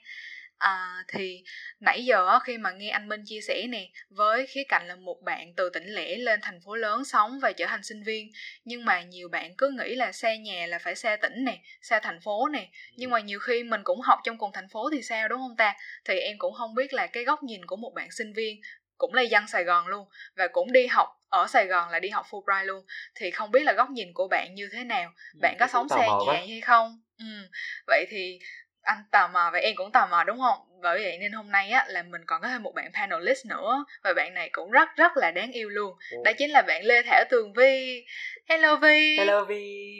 À, 0.57 1.03
thì 1.07 1.43
nãy 1.79 2.05
giờ 2.05 2.39
khi 2.39 2.57
mà 2.57 2.71
nghe 2.71 2.89
anh 2.89 3.09
Minh 3.09 3.21
chia 3.25 3.41
sẻ 3.41 3.67
nè 3.69 3.89
với 4.09 4.47
khía 4.47 4.63
cạnh 4.69 4.87
là 4.87 4.95
một 4.95 5.21
bạn 5.21 5.53
từ 5.55 5.69
tỉnh 5.69 5.87
lẻ 5.87 6.15
lên 6.15 6.39
thành 6.41 6.59
phố 6.65 6.75
lớn 6.75 7.05
sống 7.05 7.39
và 7.39 7.51
trở 7.51 7.65
thành 7.65 7.83
sinh 7.83 8.03
viên 8.03 8.31
nhưng 8.65 8.85
mà 8.85 9.01
nhiều 9.01 9.29
bạn 9.29 9.55
cứ 9.57 9.69
nghĩ 9.69 9.95
là 9.95 10.11
xa 10.11 10.35
nhà 10.35 10.65
là 10.67 10.79
phải 10.79 10.95
xa 10.95 11.15
tỉnh 11.15 11.43
nè 11.45 11.57
xa 11.81 11.99
thành 11.99 12.19
phố 12.21 12.47
nè. 12.47 12.67
Nhưng 12.95 13.09
mà 13.09 13.19
nhiều 13.19 13.39
khi 13.39 13.63
mình 13.63 13.81
cũng 13.83 14.01
học 14.01 14.19
trong 14.23 14.37
cùng 14.37 14.51
thành 14.53 14.69
phố 14.69 14.89
thì 14.89 15.01
sao 15.01 15.27
đúng 15.27 15.39
không 15.39 15.55
ta? 15.57 15.75
Thì 16.05 16.19
em 16.19 16.37
cũng 16.37 16.53
không 16.53 16.75
biết 16.75 16.93
là 16.93 17.07
cái 17.07 17.23
góc 17.23 17.43
nhìn 17.43 17.65
của 17.65 17.75
một 17.75 17.91
bạn 17.95 18.11
sinh 18.11 18.33
viên 18.33 18.61
cũng 18.97 19.13
là 19.13 19.21
dân 19.21 19.47
Sài 19.47 19.63
Gòn 19.63 19.87
luôn 19.87 20.07
và 20.35 20.47
cũng 20.47 20.71
đi 20.71 20.87
học 20.87 21.07
ở 21.29 21.47
Sài 21.47 21.67
Gòn 21.67 21.89
là 21.89 21.99
đi 21.99 22.09
học 22.09 22.25
Fulbright 22.29 22.63
luôn. 22.65 22.85
Thì 23.15 23.31
không 23.31 23.51
biết 23.51 23.63
là 23.63 23.73
góc 23.73 23.89
nhìn 23.89 24.13
của 24.13 24.27
bạn 24.27 24.55
như 24.55 24.69
thế 24.73 24.83
nào? 24.83 25.11
Ừ, 25.33 25.39
bạn 25.41 25.55
có 25.59 25.67
sống 25.67 25.89
xa 25.89 26.07
nhà 26.07 26.39
hay 26.49 26.61
không 26.61 27.02
ừ. 27.19 27.25
vậy 27.87 28.05
thì 28.09 28.39
anh 28.81 29.03
tò 29.11 29.27
mò 29.27 29.49
và 29.53 29.59
em 29.59 29.75
cũng 29.75 29.91
tò 29.91 30.07
mò 30.11 30.23
đúng 30.23 30.39
không? 30.39 30.57
Bởi 30.81 30.99
vậy 31.03 31.17
nên 31.17 31.31
hôm 31.31 31.51
nay 31.51 31.69
á 31.69 31.85
là 31.87 32.03
mình 32.03 32.21
còn 32.27 32.41
có 32.41 32.47
thêm 32.47 32.63
một 32.63 32.71
bạn 32.75 32.91
panelist 32.93 33.45
nữa 33.45 33.85
và 34.03 34.13
bạn 34.13 34.33
này 34.33 34.49
cũng 34.51 34.71
rất 34.71 34.89
rất 34.95 35.17
là 35.17 35.31
đáng 35.31 35.51
yêu 35.51 35.69
luôn. 35.69 35.97
Đó 36.23 36.31
chính 36.37 36.51
là 36.51 36.61
bạn 36.61 36.85
Lê 36.85 37.03
Thảo 37.03 37.23
Tường 37.29 37.53
Vi. 37.53 38.05
Hello 38.49 38.75
Vi. 38.75 39.17
Hello 39.17 39.45
Vi. 39.45 39.93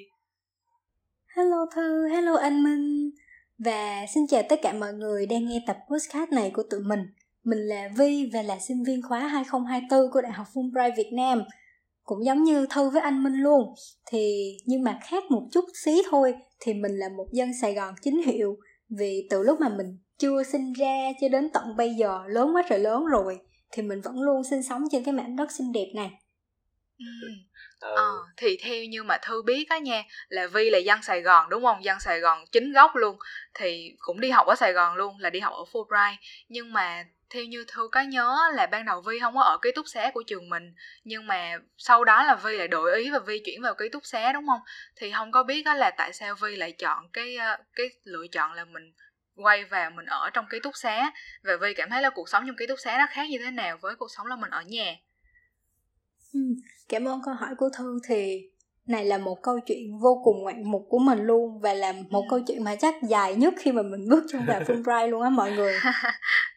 Hello 1.35 1.65
Thư 1.75 2.07
hello 2.07 2.35
anh 2.35 2.63
Minh. 2.63 3.11
Và 3.57 4.05
xin 4.13 4.27
chào 4.27 4.43
tất 4.49 4.59
cả 4.61 4.73
mọi 4.73 4.93
người 4.93 5.25
đang 5.25 5.47
nghe 5.47 5.59
tập 5.67 5.77
podcast 5.91 6.29
này 6.31 6.51
của 6.53 6.63
tụi 6.69 6.79
mình. 6.79 6.99
Mình 7.43 7.59
là 7.59 7.89
Vi 7.97 8.29
và 8.33 8.41
là 8.41 8.59
sinh 8.59 8.83
viên 8.83 9.01
khóa 9.01 9.19
2024 9.19 10.11
của 10.11 10.21
Đại 10.21 10.31
học 10.31 10.47
Fulbright 10.53 10.95
Việt 10.97 11.11
Nam. 11.13 11.43
Cũng 12.03 12.25
giống 12.25 12.43
như 12.43 12.65
Thư 12.69 12.89
với 12.89 13.01
anh 13.01 13.23
Minh 13.23 13.33
luôn. 13.33 13.73
Thì 14.05 14.53
nhưng 14.65 14.83
mà 14.83 14.99
khác 15.03 15.23
một 15.29 15.47
chút 15.51 15.65
xí 15.83 16.01
thôi 16.11 16.33
thì 16.59 16.73
mình 16.73 16.91
là 16.97 17.09
một 17.17 17.27
dân 17.31 17.51
Sài 17.61 17.73
Gòn 17.73 17.95
chính 18.01 18.21
hiệu 18.21 18.57
vì 18.89 19.27
từ 19.29 19.43
lúc 19.43 19.59
mà 19.61 19.69
mình 19.69 19.99
chưa 20.17 20.43
sinh 20.43 20.73
ra 20.73 21.11
cho 21.21 21.27
đến 21.29 21.49
tận 21.53 21.77
bây 21.77 21.93
giờ 21.93 22.19
lớn 22.27 22.55
quá 22.55 22.63
trời 22.69 22.79
lớn 22.79 23.05
rồi 23.05 23.39
thì 23.71 23.83
mình 23.83 24.01
vẫn 24.01 24.21
luôn 24.21 24.43
sinh 24.43 24.63
sống 24.63 24.83
trên 24.91 25.03
cái 25.03 25.13
mảnh 25.13 25.35
đất 25.35 25.51
xinh 25.51 25.71
đẹp 25.71 25.87
này. 25.95 26.11
Ừ. 26.99 27.05
Ờ, 27.79 28.17
thì 28.37 28.57
theo 28.63 28.83
như 28.83 29.03
mà 29.03 29.17
Thư 29.17 29.41
biết 29.41 29.69
á 29.69 29.77
nha 29.77 30.03
Là 30.27 30.47
Vi 30.47 30.69
là 30.69 30.77
dân 30.77 31.01
Sài 31.01 31.21
Gòn 31.21 31.49
đúng 31.49 31.63
không? 31.63 31.83
Dân 31.83 31.99
Sài 31.99 32.19
Gòn 32.19 32.45
chính 32.51 32.71
gốc 32.71 32.91
luôn 32.95 33.17
Thì 33.53 33.95
cũng 33.99 34.19
đi 34.19 34.29
học 34.29 34.47
ở 34.47 34.55
Sài 34.55 34.73
Gòn 34.73 34.95
luôn 34.95 35.17
Là 35.17 35.29
đi 35.29 35.39
học 35.39 35.53
ở 35.53 35.63
Fulbright 35.71 36.15
Nhưng 36.47 36.73
mà 36.73 37.05
theo 37.33 37.43
như 37.43 37.65
thư 37.67 37.87
có 37.91 38.01
nhớ 38.01 38.37
là 38.53 38.67
ban 38.67 38.85
đầu 38.85 39.01
vi 39.01 39.19
không 39.19 39.35
có 39.35 39.41
ở 39.41 39.57
ký 39.61 39.71
túc 39.75 39.87
xá 39.87 40.11
của 40.13 40.23
trường 40.23 40.49
mình 40.49 40.73
nhưng 41.03 41.27
mà 41.27 41.57
sau 41.77 42.03
đó 42.03 42.23
là 42.23 42.35
vi 42.35 42.57
lại 42.57 42.67
đổi 42.67 42.95
ý 42.95 43.09
và 43.09 43.19
vi 43.19 43.41
chuyển 43.45 43.61
vào 43.61 43.73
ký 43.73 43.89
túc 43.89 44.05
xá 44.05 44.33
đúng 44.33 44.47
không? 44.47 44.59
Thì 44.95 45.11
không 45.11 45.31
có 45.31 45.43
biết 45.43 45.65
là 45.65 45.91
tại 45.97 46.13
sao 46.13 46.35
vi 46.41 46.55
lại 46.55 46.71
chọn 46.71 47.09
cái 47.13 47.35
ờ, 47.35 47.57
cái 47.75 47.89
lựa 48.03 48.27
chọn 48.31 48.53
là 48.53 48.65
mình 48.65 48.93
quay 49.35 49.65
vào 49.65 49.89
mình 49.89 50.05
ở 50.05 50.29
trong 50.29 50.45
ký 50.49 50.59
túc 50.63 50.73
xá. 50.75 51.11
Và 51.43 51.53
vi 51.61 51.73
cảm 51.73 51.89
thấy 51.89 52.01
là 52.01 52.09
cuộc 52.09 52.29
sống 52.29 52.43
trong 52.47 52.55
ký 52.55 52.67
túc 52.67 52.79
xá 52.79 52.97
nó 52.97 53.05
khác 53.09 53.29
như 53.29 53.37
thế 53.45 53.51
nào 53.51 53.77
với 53.81 53.95
cuộc 53.95 54.11
sống 54.17 54.27
là 54.27 54.35
mình 54.35 54.49
ở 54.49 54.61
nhà? 54.61 54.95
Ừ, 56.33 56.39
cảm 56.89 57.07
ơn 57.07 57.21
câu 57.25 57.33
hỏi 57.33 57.55
của 57.57 57.69
thư. 57.77 57.99
Thì 58.07 58.49
này 58.87 59.05
là 59.05 59.17
một 59.17 59.43
câu 59.43 59.59
chuyện 59.59 59.99
vô 59.99 60.21
cùng 60.23 60.41
ngoạn 60.41 60.71
mục 60.71 60.85
của 60.89 60.99
mình 60.99 61.19
luôn 61.19 61.59
và 61.59 61.73
là 61.73 61.93
một 62.09 62.21
ừ. 62.21 62.27
câu 62.29 62.39
chuyện 62.47 62.63
mà 62.63 62.75
chắc 62.75 62.95
dài 63.09 63.35
nhất 63.35 63.53
khi 63.57 63.71
mà 63.71 63.81
mình 63.81 64.09
bước 64.09 64.23
trong 64.31 64.45
vào 64.45 64.61
Fulbright 64.67 65.07
luôn 65.07 65.21
á 65.21 65.29
mọi 65.29 65.51
người 65.51 65.73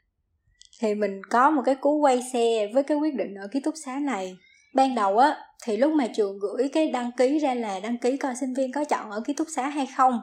thì 0.80 0.95
mình 0.95 1.23
có 1.30 1.50
một 1.50 1.62
cái 1.64 1.75
cú 1.75 1.99
quay 1.99 2.23
xe 2.33 2.68
với 2.75 2.83
cái 2.83 2.97
quyết 2.97 3.14
định 3.14 3.35
ở 3.35 3.49
ký 3.52 3.61
túc 3.61 3.75
xá 3.85 3.99
này. 3.99 4.37
Ban 4.75 4.95
đầu 4.95 5.18
á, 5.18 5.37
thì 5.64 5.76
lúc 5.76 5.92
mà 5.92 6.06
trường 6.06 6.38
gửi 6.38 6.68
cái 6.68 6.90
đăng 6.90 7.11
ký 7.16 7.38
ra 7.38 7.54
là 7.54 7.80
đăng 7.80 7.99
ký 7.99 8.16
coi 8.16 8.35
sinh 8.40 8.54
viên 8.54 8.73
có 8.73 8.85
chọn 8.85 9.11
ở 9.11 9.21
ký 9.21 9.33
túc 9.33 9.47
xá 9.56 9.68
hay 9.68 9.87
không, 9.97 10.21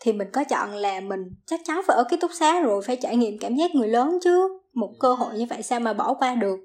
thì 0.00 0.12
mình 0.12 0.28
có 0.32 0.44
chọn 0.44 0.70
là 0.70 1.00
mình 1.00 1.20
chắc 1.46 1.60
chắn 1.64 1.80
phải 1.86 1.96
ở 1.96 2.04
ký 2.10 2.16
túc 2.16 2.30
xá 2.34 2.60
rồi 2.60 2.82
phải 2.86 2.96
trải 2.96 3.16
nghiệm 3.16 3.38
cảm 3.38 3.56
giác 3.56 3.74
người 3.74 3.88
lớn 3.88 4.18
chứ, 4.22 4.60
một 4.74 4.90
cơ 5.00 5.14
hội 5.14 5.38
như 5.38 5.46
vậy 5.50 5.62
sao 5.62 5.80
mà 5.80 5.92
bỏ 5.92 6.14
qua 6.14 6.34
được. 6.34 6.58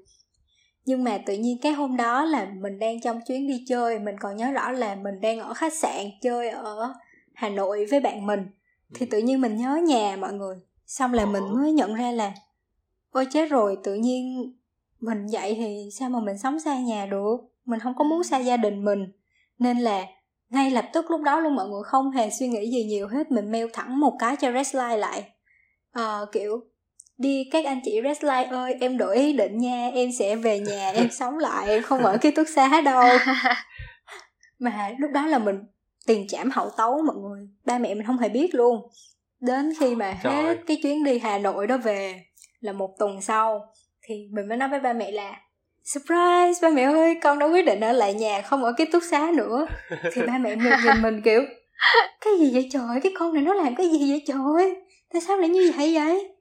Nhưng 0.84 1.04
mà 1.04 1.18
tự 1.26 1.34
nhiên 1.34 1.58
cái 1.62 1.72
hôm 1.72 1.96
đó 1.96 2.24
là 2.24 2.46
mình 2.60 2.78
đang 2.78 3.00
trong 3.00 3.20
chuyến 3.26 3.48
đi 3.48 3.64
chơi, 3.68 3.98
mình 3.98 4.14
còn 4.20 4.36
nhớ 4.36 4.50
rõ 4.50 4.70
là 4.70 4.94
mình 4.94 5.20
đang 5.20 5.40
ở 5.40 5.54
khách 5.54 5.74
sạn 5.74 6.06
chơi 6.22 6.48
ở 6.48 6.94
hà 7.34 7.48
nội 7.48 7.86
với 7.90 8.00
bạn 8.00 8.26
mình. 8.26 8.40
Thì 8.94 9.06
tự 9.06 9.18
nhiên 9.18 9.40
mình 9.40 9.56
nhớ 9.56 9.76
nhà 9.86 10.16
mọi 10.16 10.32
người, 10.32 10.56
xong 10.86 11.12
là 11.12 11.26
mình 11.26 11.42
mới 11.54 11.72
nhận 11.72 11.94
ra 11.94 12.12
là 12.12 12.32
ôi 13.12 13.26
chết 13.30 13.50
rồi 13.50 13.78
tự 13.84 13.94
nhiên 13.94 14.52
mình 15.00 15.26
vậy 15.32 15.54
thì 15.54 15.88
sao 15.98 16.10
mà 16.10 16.20
mình 16.20 16.38
sống 16.38 16.60
xa 16.60 16.78
nhà 16.78 17.06
được? 17.06 17.36
Mình 17.64 17.80
không 17.80 17.94
có 17.96 18.04
muốn 18.04 18.22
xa 18.24 18.38
gia 18.38 18.56
đình 18.56 18.84
mình. 18.84 19.12
Nên 19.58 19.78
là 19.78 20.06
ngay 20.50 20.70
lập 20.70 20.84
tức 20.92 21.10
lúc 21.10 21.20
đó 21.22 21.40
luôn 21.40 21.54
mọi 21.54 21.68
người 21.68 21.82
không 21.84 22.10
hề 22.10 22.30
suy 22.30 22.48
nghĩ 22.48 22.70
gì 22.70 22.84
nhiều 22.84 23.08
hết 23.08 23.30
mình 23.30 23.52
mail 23.52 23.66
thẳng 23.72 24.00
một 24.00 24.16
cái 24.18 24.36
cho 24.36 24.52
Redline 24.52 24.96
lại. 24.96 25.30
À, 25.92 26.18
kiểu 26.32 26.60
đi 27.18 27.48
các 27.52 27.64
anh 27.64 27.80
chị 27.84 28.00
Redline 28.04 28.44
ơi 28.44 28.74
em 28.80 28.98
đổi 28.98 29.16
ý 29.16 29.32
định 29.32 29.58
nha 29.58 29.90
em 29.94 30.12
sẽ 30.12 30.36
về 30.36 30.60
nhà 30.60 30.90
em 30.90 31.10
sống 31.12 31.38
lại 31.38 31.68
em 31.68 31.82
không 31.82 32.04
ở 32.04 32.18
ký 32.20 32.30
túc 32.30 32.46
xá 32.54 32.80
đâu. 32.80 33.08
Mà 34.58 34.90
lúc 34.98 35.10
đó 35.10 35.26
là 35.26 35.38
mình 35.38 35.56
tiền 36.06 36.26
trảm 36.28 36.50
hậu 36.50 36.70
tấu 36.70 37.02
mọi 37.02 37.16
người 37.16 37.48
ba 37.64 37.78
mẹ 37.78 37.94
mình 37.94 38.06
không 38.06 38.18
hề 38.18 38.28
biết 38.28 38.54
luôn. 38.54 38.88
Đến 39.40 39.72
khi 39.80 39.94
mà 39.94 40.18
Trời. 40.22 40.32
hết 40.32 40.58
cái 40.66 40.78
chuyến 40.82 41.04
đi 41.04 41.18
Hà 41.18 41.38
Nội 41.38 41.66
đó 41.66 41.76
về 41.76 42.24
là 42.62 42.72
một 42.72 42.94
tuần 42.98 43.20
sau 43.20 43.72
thì 44.02 44.14
mình 44.32 44.48
mới 44.48 44.56
nói 44.56 44.68
với 44.68 44.80
ba 44.80 44.92
mẹ 44.92 45.10
là 45.10 45.40
surprise 45.84 46.58
ba 46.62 46.70
mẹ 46.70 46.82
ơi 46.82 47.18
con 47.22 47.38
đã 47.38 47.46
quyết 47.46 47.66
định 47.66 47.80
ở 47.80 47.92
lại 47.92 48.14
nhà 48.14 48.40
không 48.40 48.64
ở 48.64 48.72
ký 48.78 48.84
túc 48.84 49.02
xá 49.10 49.30
nữa. 49.34 49.66
Thì 50.12 50.22
ba 50.26 50.38
mẹ 50.38 50.56
mình 50.56 50.72
nhìn 50.84 51.02
mình 51.02 51.22
kiểu 51.24 51.42
cái 52.20 52.32
gì 52.38 52.50
vậy 52.52 52.68
trời? 52.72 53.00
Cái 53.02 53.12
con 53.18 53.34
này 53.34 53.42
nó 53.42 53.54
làm 53.54 53.74
cái 53.74 53.88
gì 53.88 54.10
vậy 54.10 54.22
trời? 54.26 54.76
Tại 55.12 55.20
sao 55.20 55.36
lại 55.36 55.48
như 55.48 55.72
vậy 55.76 55.94
vậy? 55.94 56.34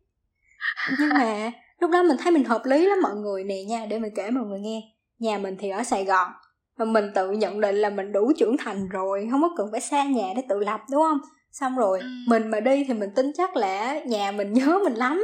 Nhưng 1.00 1.10
mà 1.10 1.52
lúc 1.80 1.92
đó 1.92 2.04
mình 2.04 2.18
thấy 2.20 2.32
mình 2.32 2.44
hợp 2.44 2.66
lý 2.66 2.88
lắm 2.88 2.98
mọi 3.02 3.16
người 3.16 3.44
nè 3.44 3.64
nha 3.68 3.86
để 3.90 4.00
mình 4.00 4.14
kể 4.16 4.30
mọi 4.32 4.44
người 4.44 4.60
nghe. 4.60 4.82
Nhà 5.20 5.38
mình 5.38 5.56
thì 5.60 5.70
ở 5.70 5.84
sài 5.84 6.06
gòn 6.06 6.32
và 6.78 6.86
mình 6.86 7.12
tự 7.16 7.32
nhận 7.32 7.62
định 7.62 7.76
là 7.76 7.90
mình 7.90 8.12
đủ 8.12 8.32
trưởng 8.38 8.58
thành 8.58 8.90
rồi 8.90 9.28
không 9.32 9.42
có 9.42 9.50
cần 9.58 9.68
phải 9.72 9.82
xa 9.82 10.04
nhà 10.04 10.34
để 10.36 10.42
tự 10.50 10.60
lập 10.60 10.80
đúng 10.92 11.02
không? 11.02 11.20
Xong 11.52 11.76
rồi 11.76 12.00
ừ. 12.00 12.08
mình 12.28 12.48
mà 12.48 12.60
đi 12.60 12.86
thì 12.88 12.94
mình 12.94 13.10
tin 13.16 13.32
chắc 13.38 13.56
là 13.56 14.00
nhà 14.00 14.32
mình 14.32 14.54
nhớ 14.54 14.80
mình 14.84 14.94
lắm 14.94 15.24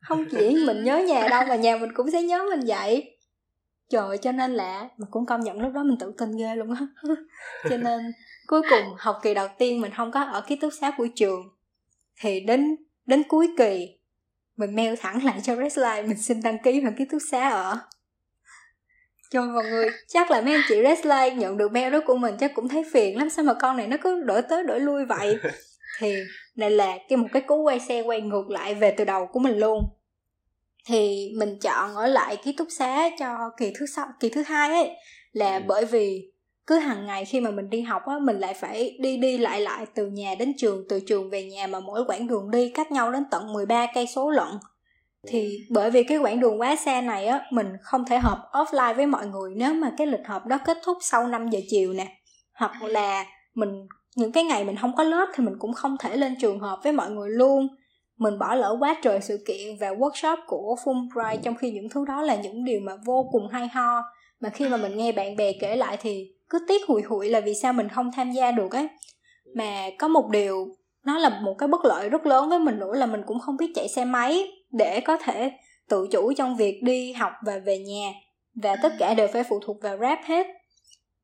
không 0.00 0.24
chỉ 0.30 0.64
mình 0.66 0.84
nhớ 0.84 0.98
nhà 0.98 1.28
đâu 1.28 1.44
mà 1.48 1.56
nhà 1.56 1.76
mình 1.76 1.92
cũng 1.94 2.10
sẽ 2.10 2.22
nhớ 2.22 2.44
mình 2.50 2.60
vậy. 2.66 3.18
Trời 3.90 4.18
cho 4.18 4.32
nên 4.32 4.54
là 4.54 4.88
mình 4.96 5.08
cũng 5.10 5.26
công 5.26 5.40
nhận 5.40 5.60
lúc 5.60 5.72
đó 5.72 5.82
mình 5.82 5.98
tự 5.98 6.12
tin 6.18 6.36
ghê 6.36 6.56
luôn 6.56 6.74
á. 6.74 6.86
Cho 7.70 7.76
nên 7.76 8.12
cuối 8.46 8.62
cùng 8.70 8.94
học 8.98 9.18
kỳ 9.22 9.34
đầu 9.34 9.48
tiên 9.58 9.80
mình 9.80 9.92
không 9.96 10.10
có 10.10 10.22
ở 10.22 10.40
ký 10.40 10.56
túc 10.56 10.72
xá 10.80 10.90
của 10.96 11.06
trường. 11.14 11.48
Thì 12.20 12.40
đến 12.40 12.76
đến 13.06 13.22
cuối 13.28 13.48
kỳ, 13.58 13.98
mình 14.56 14.76
mail 14.76 14.94
thẳng 15.00 15.24
lại 15.24 15.40
cho 15.42 15.56
Redline 15.56 16.02
mình 16.02 16.22
xin 16.22 16.42
đăng 16.42 16.58
ký 16.62 16.80
vào 16.80 16.92
ký 16.98 17.04
túc 17.04 17.22
xá 17.30 17.48
ở. 17.48 17.78
Cho 19.30 19.42
mọi 19.42 19.64
người, 19.64 19.88
chắc 20.08 20.30
là 20.30 20.40
mấy 20.40 20.54
anh 20.54 20.62
chị 20.68 20.82
Redline 20.82 21.30
nhận 21.30 21.56
được 21.56 21.72
mail 21.72 21.92
đó 21.92 22.00
của 22.06 22.16
mình 22.16 22.34
chắc 22.40 22.54
cũng 22.54 22.68
thấy 22.68 22.84
phiền 22.92 23.18
lắm. 23.18 23.30
Sao 23.30 23.44
mà 23.44 23.54
con 23.54 23.76
này 23.76 23.86
nó 23.86 23.96
cứ 24.02 24.22
đổi 24.22 24.42
tới 24.42 24.64
đổi 24.64 24.80
lui 24.80 25.04
vậy? 25.04 25.38
thì 25.98 26.14
này 26.56 26.70
là 26.70 26.98
cái 27.08 27.16
một 27.16 27.28
cái 27.32 27.42
cú 27.42 27.62
quay 27.62 27.80
xe 27.80 28.00
quay 28.00 28.20
ngược 28.20 28.50
lại 28.50 28.74
về 28.74 28.90
từ 28.90 29.04
đầu 29.04 29.26
của 29.26 29.40
mình 29.40 29.58
luôn. 29.58 29.84
Thì 30.86 31.32
mình 31.36 31.58
chọn 31.58 31.94
ở 31.94 32.06
lại 32.06 32.36
ký 32.44 32.52
túc 32.52 32.68
xá 32.70 33.10
cho 33.18 33.50
kỳ 33.56 33.72
thứ 33.78 33.86
sáu 33.86 34.06
kỳ 34.20 34.28
thứ 34.28 34.42
hai 34.42 34.72
ấy 34.72 34.90
là 35.32 35.56
ừ. 35.56 35.62
bởi 35.66 35.84
vì 35.84 36.32
cứ 36.66 36.78
hàng 36.78 37.06
ngày 37.06 37.24
khi 37.24 37.40
mà 37.40 37.50
mình 37.50 37.70
đi 37.70 37.80
học 37.80 38.02
á 38.06 38.14
mình 38.22 38.38
lại 38.38 38.54
phải 38.54 38.96
đi 39.00 39.16
đi 39.16 39.38
lại 39.38 39.60
lại 39.60 39.86
từ 39.94 40.06
nhà 40.06 40.34
đến 40.38 40.52
trường 40.56 40.84
từ 40.88 41.00
trường 41.00 41.30
về 41.30 41.44
nhà 41.44 41.66
mà 41.66 41.80
mỗi 41.80 42.04
quãng 42.06 42.26
đường 42.26 42.50
đi 42.50 42.70
cách 42.74 42.92
nhau 42.92 43.12
đến 43.12 43.24
tận 43.30 43.52
13 43.52 43.86
cây 43.94 44.06
số 44.06 44.30
lận. 44.30 44.48
Thì 45.26 45.58
bởi 45.70 45.90
vì 45.90 46.02
cái 46.02 46.18
quãng 46.18 46.40
đường 46.40 46.60
quá 46.60 46.76
xa 46.76 47.00
này 47.00 47.26
á 47.26 47.40
mình 47.50 47.66
không 47.82 48.04
thể 48.04 48.18
họp 48.18 48.38
offline 48.52 48.94
với 48.94 49.06
mọi 49.06 49.26
người 49.26 49.52
nếu 49.56 49.74
mà 49.74 49.92
cái 49.98 50.06
lịch 50.06 50.26
họp 50.26 50.46
đó 50.46 50.58
kết 50.66 50.78
thúc 50.84 50.98
sau 51.00 51.28
5 51.28 51.48
giờ 51.48 51.60
chiều 51.68 51.92
nè. 51.92 52.06
Hoặc 52.52 52.82
là 52.82 53.24
mình 53.54 53.86
những 54.16 54.32
cái 54.32 54.44
ngày 54.44 54.64
mình 54.64 54.76
không 54.76 54.96
có 54.96 55.02
lớp 55.02 55.26
thì 55.34 55.44
mình 55.44 55.54
cũng 55.58 55.72
không 55.72 55.96
thể 56.00 56.16
lên 56.16 56.34
trường 56.40 56.58
hợp 56.58 56.78
với 56.82 56.92
mọi 56.92 57.10
người 57.10 57.30
luôn. 57.30 57.68
Mình 58.16 58.38
bỏ 58.38 58.54
lỡ 58.54 58.76
quá 58.80 58.96
trời 59.02 59.20
sự 59.20 59.44
kiện 59.46 59.76
và 59.80 59.90
workshop 59.90 60.36
của 60.46 60.76
Fulbright 60.84 61.40
trong 61.42 61.54
khi 61.54 61.70
những 61.70 61.88
thứ 61.88 62.04
đó 62.04 62.22
là 62.22 62.34
những 62.34 62.64
điều 62.64 62.80
mà 62.80 62.92
vô 63.06 63.28
cùng 63.32 63.48
hay 63.52 63.68
ho. 63.68 64.02
Mà 64.40 64.48
khi 64.48 64.68
mà 64.68 64.76
mình 64.76 64.96
nghe 64.96 65.12
bạn 65.12 65.36
bè 65.36 65.52
kể 65.60 65.76
lại 65.76 65.96
thì 66.00 66.26
cứ 66.50 66.58
tiếc 66.68 66.86
hụi 66.88 67.02
hụi 67.02 67.28
là 67.28 67.40
vì 67.40 67.54
sao 67.54 67.72
mình 67.72 67.88
không 67.88 68.10
tham 68.12 68.32
gia 68.32 68.50
được 68.50 68.72
ấy. 68.72 68.88
Mà 69.54 69.90
có 69.98 70.08
một 70.08 70.28
điều, 70.30 70.66
nó 71.04 71.18
là 71.18 71.40
một 71.42 71.54
cái 71.58 71.68
bất 71.68 71.84
lợi 71.84 72.08
rất 72.08 72.26
lớn 72.26 72.48
với 72.48 72.58
mình 72.58 72.78
nữa 72.78 72.92
là 72.94 73.06
mình 73.06 73.22
cũng 73.26 73.40
không 73.40 73.56
biết 73.56 73.72
chạy 73.74 73.88
xe 73.88 74.04
máy 74.04 74.44
để 74.72 75.00
có 75.00 75.16
thể 75.16 75.52
tự 75.88 76.06
chủ 76.10 76.32
trong 76.32 76.56
việc 76.56 76.80
đi 76.82 77.12
học 77.12 77.32
và 77.46 77.58
về 77.66 77.78
nhà. 77.78 78.12
Và 78.62 78.76
tất 78.82 78.92
cả 78.98 79.14
đều 79.14 79.28
phải 79.32 79.44
phụ 79.44 79.60
thuộc 79.66 79.82
vào 79.82 79.96
Grab 79.96 80.18
hết. 80.24 80.46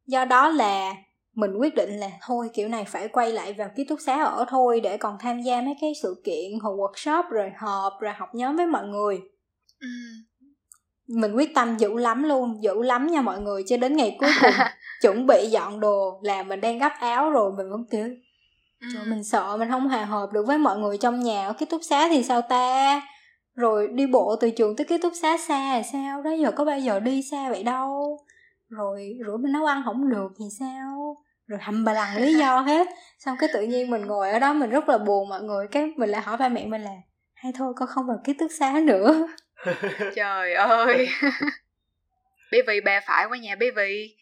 Do 0.07 0.25
đó 0.25 0.49
là 0.49 0.95
mình 1.35 1.57
quyết 1.57 1.75
định 1.75 1.91
là 1.91 2.11
thôi 2.27 2.51
kiểu 2.55 2.69
này 2.69 2.85
phải 2.85 3.09
quay 3.09 3.33
lại 3.33 3.53
vào 3.53 3.71
ký 3.77 3.85
túc 3.85 3.99
xá 4.01 4.25
ở 4.25 4.45
thôi 4.49 4.81
để 4.81 4.97
còn 4.97 5.17
tham 5.21 5.43
gia 5.43 5.61
mấy 5.61 5.75
cái 5.81 5.93
sự 6.03 6.23
kiện 6.25 6.59
hồi 6.63 6.77
workshop 6.77 7.23
rồi 7.31 7.51
họp 7.57 7.93
rồi 8.01 8.13
học 8.13 8.29
nhóm 8.35 8.57
với 8.57 8.67
mọi 8.67 8.87
người. 8.87 9.21
Ừ. 9.81 9.89
mình 11.07 11.33
quyết 11.35 11.55
tâm 11.55 11.77
dữ 11.77 11.99
lắm 11.99 12.23
luôn 12.23 12.63
dữ 12.63 12.83
lắm 12.83 13.07
nha 13.07 13.21
mọi 13.21 13.41
người 13.41 13.63
cho 13.67 13.77
đến 13.77 13.97
ngày 13.97 14.17
cuối 14.21 14.31
cùng 14.41 14.51
chuẩn 15.03 15.27
bị 15.27 15.47
dọn 15.51 15.81
đồ 15.81 16.21
là 16.23 16.43
mình 16.43 16.61
đang 16.61 16.79
gấp 16.79 16.93
áo 17.01 17.31
rồi 17.31 17.53
mình 17.57 17.71
vẫn 17.71 17.85
kiểu 17.91 18.09
Trời, 18.93 19.03
ừ. 19.05 19.11
mình 19.11 19.25
sợ 19.25 19.57
mình 19.57 19.71
không 19.71 19.89
hòa 19.89 20.05
hợp 20.05 20.33
được 20.33 20.47
với 20.47 20.59
mọi 20.59 20.79
người 20.79 20.99
trong 20.99 21.21
nhà 21.21 21.47
ở 21.47 21.53
ký 21.53 21.67
túc 21.67 21.81
xá 21.85 22.09
thì 22.09 22.23
sao 22.23 22.43
ta? 22.43 23.03
Rồi 23.55 23.89
đi 23.89 24.07
bộ 24.07 24.37
từ 24.41 24.51
trường 24.51 24.77
tới 24.77 24.87
ký 24.87 24.99
túc 24.99 25.13
xá 25.23 25.37
xa 25.37 25.77
là 25.77 25.83
sao? 25.83 26.23
Đó 26.23 26.31
giờ 26.31 26.51
có 26.57 26.65
bao 26.65 26.79
giờ 26.79 27.01
đi 27.01 27.23
xa 27.23 27.51
vậy 27.51 27.63
đâu? 27.63 28.19
Rồi 28.69 29.19
rủi 29.27 29.39
mình 29.39 29.53
nấu 29.53 29.65
ăn 29.67 29.83
không 29.85 30.11
được 30.11 30.33
thì 30.39 30.45
sao 30.59 31.17
rồi 31.47 31.59
hầm 31.63 31.85
bà 31.85 31.93
lằng 31.93 32.17
lý 32.17 32.35
do 32.39 32.61
hết. 32.61 32.87
Xong 33.19 33.37
cái 33.41 33.49
tự 33.53 33.63
nhiên 33.63 33.91
mình 33.91 34.07
ngồi 34.07 34.31
ở 34.31 34.39
đó 34.39 34.53
mình 34.53 34.71
rất 34.71 34.89
là 34.89 34.99
buồn 34.99 35.29
mọi 35.29 35.43
người 35.43 35.67
cái 35.71 35.93
mình 35.97 36.11
lại 36.11 36.23
hỏi 36.23 36.37
ba 36.37 36.49
mẹ 36.49 36.67
mình 36.67 36.83
là 36.83 36.95
hay 37.35 37.53
thôi 37.59 37.73
con 37.77 37.89
không 37.89 38.07
vào 38.07 38.21
ký 38.25 38.33
túc 38.33 38.51
xá 38.59 38.81
nữa. 38.85 39.27
Trời 40.15 40.55
ơi. 40.55 41.09
Bé 42.53 42.59
vì 42.67 42.81
bà 42.81 43.01
phải 43.07 43.27
qua 43.29 43.39
nhà 43.39 43.55
bé 43.55 43.71
vì 43.71 44.17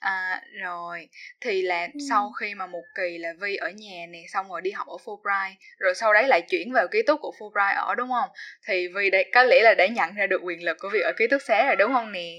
À, 0.00 0.42
rồi 0.62 1.08
thì 1.40 1.62
là 1.62 1.88
ừ. 1.94 1.98
sau 2.08 2.32
khi 2.40 2.54
mà 2.54 2.66
một 2.66 2.82
kỳ 2.94 3.18
là 3.18 3.32
Vi 3.40 3.56
ở 3.56 3.70
nhà 3.70 4.06
nè 4.08 4.24
xong 4.28 4.48
rồi 4.48 4.60
đi 4.60 4.70
học 4.70 4.86
ở 4.86 4.96
Fulbright 5.04 5.54
rồi 5.78 5.94
sau 5.94 6.14
đấy 6.14 6.28
lại 6.28 6.42
chuyển 6.50 6.72
vào 6.72 6.88
ký 6.88 7.02
túc 7.02 7.20
của 7.20 7.32
Fulbright 7.38 7.76
ở 7.76 7.94
đúng 7.94 8.08
không? 8.08 8.28
Thì 8.66 8.88
Vi 8.88 9.10
đây 9.10 9.30
có 9.34 9.42
lẽ 9.42 9.62
là 9.62 9.74
để 9.78 9.88
nhận 9.88 10.14
ra 10.14 10.26
được 10.26 10.40
quyền 10.44 10.64
lực 10.64 10.76
của 10.80 10.88
việc 10.92 11.00
ở 11.00 11.12
ký 11.18 11.26
túc 11.26 11.42
xá 11.42 11.66
rồi 11.66 11.76
đúng 11.76 11.92
không 11.92 12.12
nè? 12.12 12.34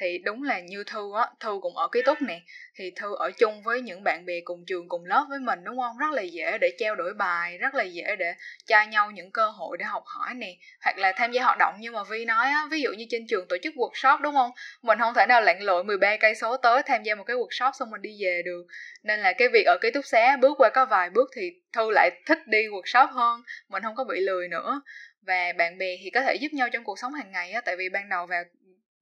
Thì 0.00 0.18
đúng 0.18 0.42
là 0.42 0.60
như 0.60 0.84
Thư 0.84 1.12
á 1.16 1.26
Thư 1.40 1.58
cũng 1.62 1.76
ở 1.76 1.88
ký 1.92 2.02
túc 2.02 2.22
nè 2.22 2.40
thì 2.78 2.92
Thư 2.96 3.14
ở 3.18 3.30
chung 3.30 3.62
với 3.62 3.80
những 3.80 4.04
bạn 4.04 4.26
bè 4.26 4.40
cùng 4.44 4.64
trường 4.66 4.88
cùng 4.88 5.04
lớp 5.04 5.26
với 5.28 5.38
mình, 5.38 5.64
đúng 5.64 5.78
không? 5.78 5.98
Rất 5.98 6.10
là 6.12 6.22
dễ 6.22 6.58
để 6.58 6.70
trao 6.78 6.94
đổi 6.94 7.14
bài, 7.14 7.58
rất 7.58 7.74
là 7.74 7.82
dễ 7.82 8.16
để 8.18 8.34
cho 8.66 8.82
nhau 8.82 9.10
những 9.10 9.30
cơ 9.30 9.48
hội 9.48 9.76
để 9.78 9.84
học 9.84 10.02
hỏi 10.06 10.34
nè, 10.34 10.54
hoặc 10.84 10.98
là 10.98 11.12
tham 11.12 11.32
gia 11.32 11.44
hoạt 11.44 11.58
động 11.58 11.74
như 11.80 11.90
mà 11.90 12.04
Vi 12.10 12.24
nói 12.24 12.46
á. 12.46 12.68
Ví 12.70 12.80
dụ 12.80 12.90
như 12.90 13.06
trên 13.10 13.26
trường 13.28 13.48
tổ 13.48 13.56
chức 13.62 13.74
workshop, 13.74 14.20
đúng 14.20 14.34
không? 14.34 14.50
Mình 14.82 14.98
không 14.98 15.14
thể 15.14 15.26
nào 15.26 15.40
lặn 15.40 15.62
lội 15.62 15.84
13 15.84 16.16
cây 16.16 16.34
số 16.34 16.56
tới 16.56 16.82
tham 16.86 17.02
gia 17.02 17.14
một 17.14 17.24
cái 17.24 17.36
workshop 17.36 17.72
xong 17.72 17.90
mình 17.90 18.02
đi 18.02 18.16
về 18.24 18.42
được. 18.44 18.66
Nên 19.02 19.20
là 19.20 19.32
cái 19.32 19.48
việc 19.48 19.64
ở 19.66 19.78
ký 19.80 19.90
túc 19.90 20.06
xá 20.06 20.36
bước 20.36 20.54
qua 20.58 20.70
có 20.74 20.86
vài 20.86 21.10
bước 21.10 21.30
thì 21.36 21.50
Thư 21.72 21.90
lại 21.90 22.10
thích 22.26 22.38
đi 22.46 22.58
workshop 22.66 23.06
hơn, 23.06 23.42
mình 23.68 23.82
không 23.82 23.94
có 23.94 24.04
bị 24.04 24.20
lười 24.20 24.48
nữa. 24.48 24.80
Và 25.22 25.52
bạn 25.58 25.78
bè 25.78 25.96
thì 26.02 26.10
có 26.10 26.20
thể 26.20 26.34
giúp 26.34 26.48
nhau 26.52 26.68
trong 26.72 26.84
cuộc 26.84 26.98
sống 26.98 27.14
hàng 27.14 27.32
ngày 27.32 27.52
á, 27.52 27.60
tại 27.60 27.76
vì 27.76 27.88
ban 27.88 28.08
đầu 28.08 28.26
vào 28.26 28.42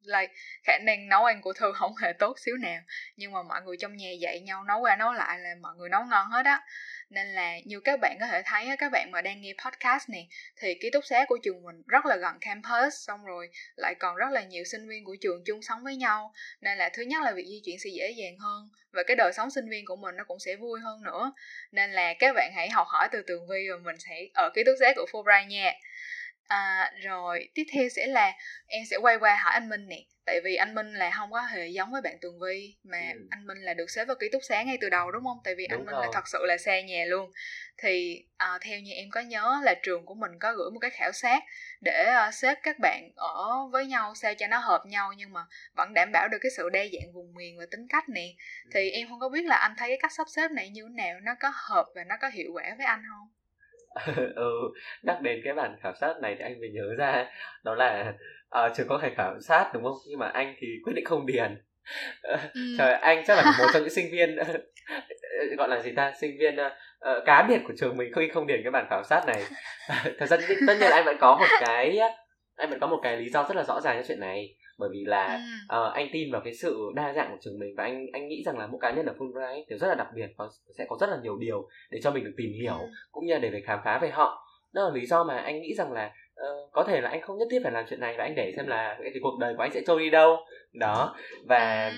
like, 0.07 0.35
khả 0.65 0.79
năng 0.79 1.09
nấu 1.09 1.25
ăn 1.25 1.41
của 1.41 1.53
thư 1.53 1.73
không 1.73 1.97
hề 1.97 2.13
tốt 2.13 2.39
xíu 2.39 2.57
nào. 2.57 2.81
Nhưng 3.17 3.33
mà 3.33 3.43
mọi 3.43 3.63
người 3.63 3.77
trong 3.81 3.97
nhà 3.97 4.11
dạy 4.21 4.41
nhau 4.41 4.65
nấu 4.65 4.81
qua 4.81 4.97
nấu 4.97 5.13
lại 5.13 5.39
là 5.39 5.55
mọi 5.63 5.75
người 5.77 5.89
nấu 5.89 6.05
ngon 6.05 6.31
hết 6.31 6.47
á. 6.47 6.63
Nên 7.11 7.27
là 7.27 7.59
như 7.65 7.81
các 7.81 8.01
bạn 8.01 8.17
có 8.21 8.27
thể 8.27 8.43
thấy 8.45 8.77
các 8.79 8.93
bạn 8.93 9.11
mà 9.11 9.23
đang 9.23 9.41
nghe 9.41 9.53
podcast 9.65 10.11
này 10.11 10.29
thì 10.57 10.75
ký 10.81 10.91
túc 10.91 11.05
xá 11.05 11.25
của 11.29 11.39
trường 11.43 11.63
mình 11.63 11.83
rất 11.87 12.07
là 12.07 12.17
gần 12.17 12.39
campus, 12.41 13.07
xong 13.07 13.25
rồi 13.25 13.51
lại 13.77 13.95
còn 13.99 14.17
rất 14.17 14.31
là 14.31 14.43
nhiều 14.43 14.65
sinh 14.65 14.89
viên 14.89 15.05
của 15.05 15.17
trường 15.21 15.43
chung 15.47 15.63
sống 15.63 15.85
với 15.85 15.97
nhau. 15.97 16.33
Nên 16.61 16.79
là 16.79 16.89
thứ 16.89 17.03
nhất 17.03 17.23
là 17.23 17.33
việc 17.33 17.47
di 17.47 17.63
chuyển 17.65 17.79
sẽ 17.79 17.91
dễ 17.91 18.11
dàng 18.11 18.39
hơn, 18.39 18.69
và 18.93 19.03
cái 19.07 19.17
đời 19.17 19.33
sống 19.33 19.51
sinh 19.51 19.69
viên 19.71 19.87
của 19.87 19.97
mình 19.97 20.17
nó 20.17 20.25
cũng 20.25 20.39
sẽ 20.39 20.57
vui 20.57 20.81
hơn 20.81 21.03
nữa. 21.03 21.33
Nên 21.73 21.93
là 21.93 22.15
các 22.19 22.33
bạn 22.37 22.53
hãy 22.57 22.71
học 22.71 22.87
hỏi 22.91 23.09
từ 23.13 23.23
tường 23.27 23.49
vi 23.49 23.69
và 23.71 23.77
mình 23.83 23.97
sẽ 23.99 24.15
ở 24.35 24.51
ký 24.55 24.65
túc 24.65 24.75
xá 24.81 24.93
của 24.97 25.07
Fulbright 25.13 25.47
nha. 25.47 25.73
À, 26.49 26.93
rồi 27.03 27.49
tiếp 27.55 27.65
theo 27.73 27.89
sẽ 27.89 28.07
là 28.07 28.33
em 28.67 28.83
sẽ 28.91 28.97
quay 28.97 29.19
qua 29.19 29.37
hỏi 29.45 29.53
anh 29.53 29.69
Minh 29.69 29.89
nè 29.89 30.03
tại 30.27 30.41
vì 30.45 30.57
anh 30.57 30.75
Minh 30.75 30.95
là 30.95 31.11
không 31.11 31.31
có 31.33 31.41
hề 31.41 31.69
giống 31.69 31.93
với 31.93 32.03
bạn 32.03 32.19
Tường 32.21 32.39
Vi 32.41 32.77
mà 32.85 33.11
ừ. 33.15 33.21
anh 33.31 33.47
Minh 33.47 33.59
là 33.59 33.75
được 33.75 33.91
xếp 33.91 34.05
vào 34.05 34.17
ký 34.21 34.29
túc 34.33 34.43
xá 34.49 34.63
ngay 34.63 34.79
từ 34.81 34.89
đầu 34.89 35.11
đúng 35.11 35.25
không 35.25 35.39
tại 35.45 35.55
vì 35.55 35.67
đúng 35.67 35.81
anh 35.81 35.87
Minh 35.87 35.95
rồi. 35.95 36.07
là 36.07 36.11
thật 36.13 36.29
sự 36.29 36.39
là 36.47 36.57
xa 36.59 36.81
nhà 36.81 37.05
luôn 37.05 37.31
thì 37.79 38.25
à, 38.37 38.59
theo 38.61 38.81
như 38.81 38.93
em 38.93 39.11
có 39.11 39.21
nhớ 39.21 39.61
là 39.63 39.75
trường 39.83 40.07
của 40.07 40.15
mình 40.15 40.31
có 40.41 40.53
gửi 40.53 40.71
một 40.71 40.79
cái 40.81 40.91
khảo 40.91 41.13
sát 41.13 41.43
để 41.81 42.15
uh, 42.29 42.35
xếp 42.35 42.59
các 42.63 42.77
bạn 42.79 43.11
ở 43.17 43.67
với 43.73 43.87
nhau 43.87 44.15
sao 44.15 44.35
cho 44.35 44.47
nó 44.47 44.59
hợp 44.59 44.83
nhau 44.87 45.13
nhưng 45.17 45.33
mà 45.33 45.41
vẫn 45.77 45.95
đảm 45.95 46.13
bảo 46.13 46.29
được 46.29 46.39
cái 46.41 46.51
sự 46.57 46.69
đa 46.69 46.81
dạng 46.93 47.13
vùng 47.13 47.35
miền 47.35 47.59
và 47.59 47.65
tính 47.71 47.87
cách 47.89 48.09
nè 48.09 48.27
ừ. 48.65 48.71
thì 48.75 48.91
em 48.91 49.09
không 49.09 49.21
có 49.21 49.29
biết 49.29 49.45
là 49.45 49.57
anh 49.57 49.75
thấy 49.79 49.89
cái 49.89 49.99
cách 50.03 50.13
sắp 50.13 50.27
xếp 50.37 50.51
này 50.51 50.71
như 50.71 50.83
thế 50.83 51.05
nào 51.05 51.21
nó 51.21 51.35
có 51.41 51.53
hợp 51.55 51.87
và 51.95 52.05
nó 52.05 52.17
có 52.21 52.29
hiệu 52.29 52.51
quả 52.55 52.75
với 52.79 52.87
anh 52.87 53.03
không 53.11 53.36
ừ 54.37 54.53
nhắc 55.03 55.21
đến 55.23 55.41
cái 55.45 55.55
bản 55.55 55.77
khảo 55.83 55.95
sát 56.01 56.15
này 56.23 56.35
thì 56.39 56.45
anh 56.45 56.61
mới 56.61 56.71
nhớ 56.71 56.95
ra 56.99 57.27
đó 57.65 57.75
là 57.75 58.13
uh, 58.59 58.77
trường 58.77 58.89
có 58.89 58.99
thể 59.03 59.11
khảo 59.17 59.41
sát 59.41 59.71
đúng 59.75 59.85
không? 59.85 59.97
Nhưng 60.09 60.19
mà 60.19 60.29
anh 60.29 60.55
thì 60.59 60.67
quyết 60.85 60.93
định 60.97 61.05
không 61.05 61.27
điền. 61.27 61.63
Ừ. 62.23 62.37
trời 62.79 62.93
anh 62.93 63.25
chắc 63.27 63.37
là 63.37 63.45
một 63.59 63.67
trong 63.73 63.83
những 63.83 63.91
sinh 63.91 64.11
viên 64.13 64.37
gọi 65.59 65.69
là 65.69 65.81
gì 65.81 65.93
ta? 65.93 66.13
Sinh 66.21 66.37
viên 66.41 66.57
uh, 66.57 67.25
cá 67.27 67.47
biệt 67.49 67.61
của 67.65 67.75
trường 67.77 67.97
mình 67.97 68.13
khi 68.17 68.29
không 68.29 68.47
điền 68.47 68.63
cái 68.63 68.71
bản 68.71 68.87
khảo 68.91 69.03
sát 69.05 69.27
này. 69.27 69.43
Thật 70.19 70.27
ra 70.27 70.37
tất 70.67 70.75
nhiên 70.81 70.91
là 70.91 70.97
anh 70.97 71.05
vẫn 71.05 71.17
có 71.21 71.37
một 71.41 71.67
cái 71.67 71.99
anh 72.57 72.71
vẫn 72.71 72.81
có 72.81 72.87
một 72.87 73.01
cái 73.03 73.17
lý 73.17 73.29
do 73.29 73.43
rất 73.43 73.57
là 73.57 73.63
rõ 73.63 73.81
ràng 73.81 73.97
cho 73.97 74.07
chuyện 74.09 74.21
này 74.21 74.57
bởi 74.79 74.89
vì 74.93 75.05
là 75.05 75.41
ừ. 75.69 75.79
uh, 75.87 75.95
anh 75.95 76.09
tin 76.13 76.33
vào 76.33 76.41
cái 76.45 76.55
sự 76.55 76.93
đa 76.95 77.13
dạng 77.13 77.31
của 77.31 77.39
trường 77.41 77.59
mình 77.59 77.75
và 77.77 77.85
anh 77.85 78.07
anh 78.13 78.29
nghĩ 78.29 78.43
rằng 78.47 78.59
là 78.59 78.67
mỗi 78.67 78.79
cá 78.81 78.91
nhân 78.91 79.07
ở 79.07 79.15
Fulbright 79.19 79.65
thì 79.71 79.77
rất 79.77 79.89
là 79.89 79.95
đặc 79.95 80.09
biệt 80.15 80.27
và 80.37 80.45
sẽ 80.79 80.85
có 80.89 80.97
rất 81.01 81.11
là 81.11 81.17
nhiều 81.23 81.37
điều 81.39 81.69
để 81.91 82.01
cho 82.03 82.11
mình 82.11 82.25
được 82.25 82.35
tìm 82.37 82.53
hiểu 82.61 82.79
ừ. 82.79 82.87
cũng 83.11 83.27
như 83.27 83.33
là 83.33 83.39
để 83.39 83.51
phải 83.51 83.63
khám 83.67 83.79
phá 83.85 83.99
về 84.03 84.09
họ 84.09 84.47
đó 84.73 84.83
là 84.83 84.95
lý 84.95 85.07
do 85.07 85.25
mà 85.25 85.39
anh 85.39 85.63
nghĩ 85.63 85.75
rằng 85.75 85.93
là 85.93 86.13
uh, 86.41 86.73
có 86.73 86.85
thể 86.85 87.01
là 87.01 87.11
anh 87.11 87.21
không 87.21 87.39
nhất 87.39 87.49
thiết 87.51 87.61
phải 87.63 87.73
làm 87.73 87.85
chuyện 87.91 88.01
này 88.01 88.15
và 88.19 88.25
anh 88.25 88.35
để 88.35 88.53
xem 88.57 88.67
là 88.67 88.97
cái 89.03 89.13
cuộc 89.23 89.39
đời 89.41 89.55
của 89.57 89.63
anh 89.63 89.73
sẽ 89.73 89.81
trôi 89.87 90.01
đi 90.01 90.11
đâu 90.11 90.37
đó 90.73 91.17
và 91.49 91.93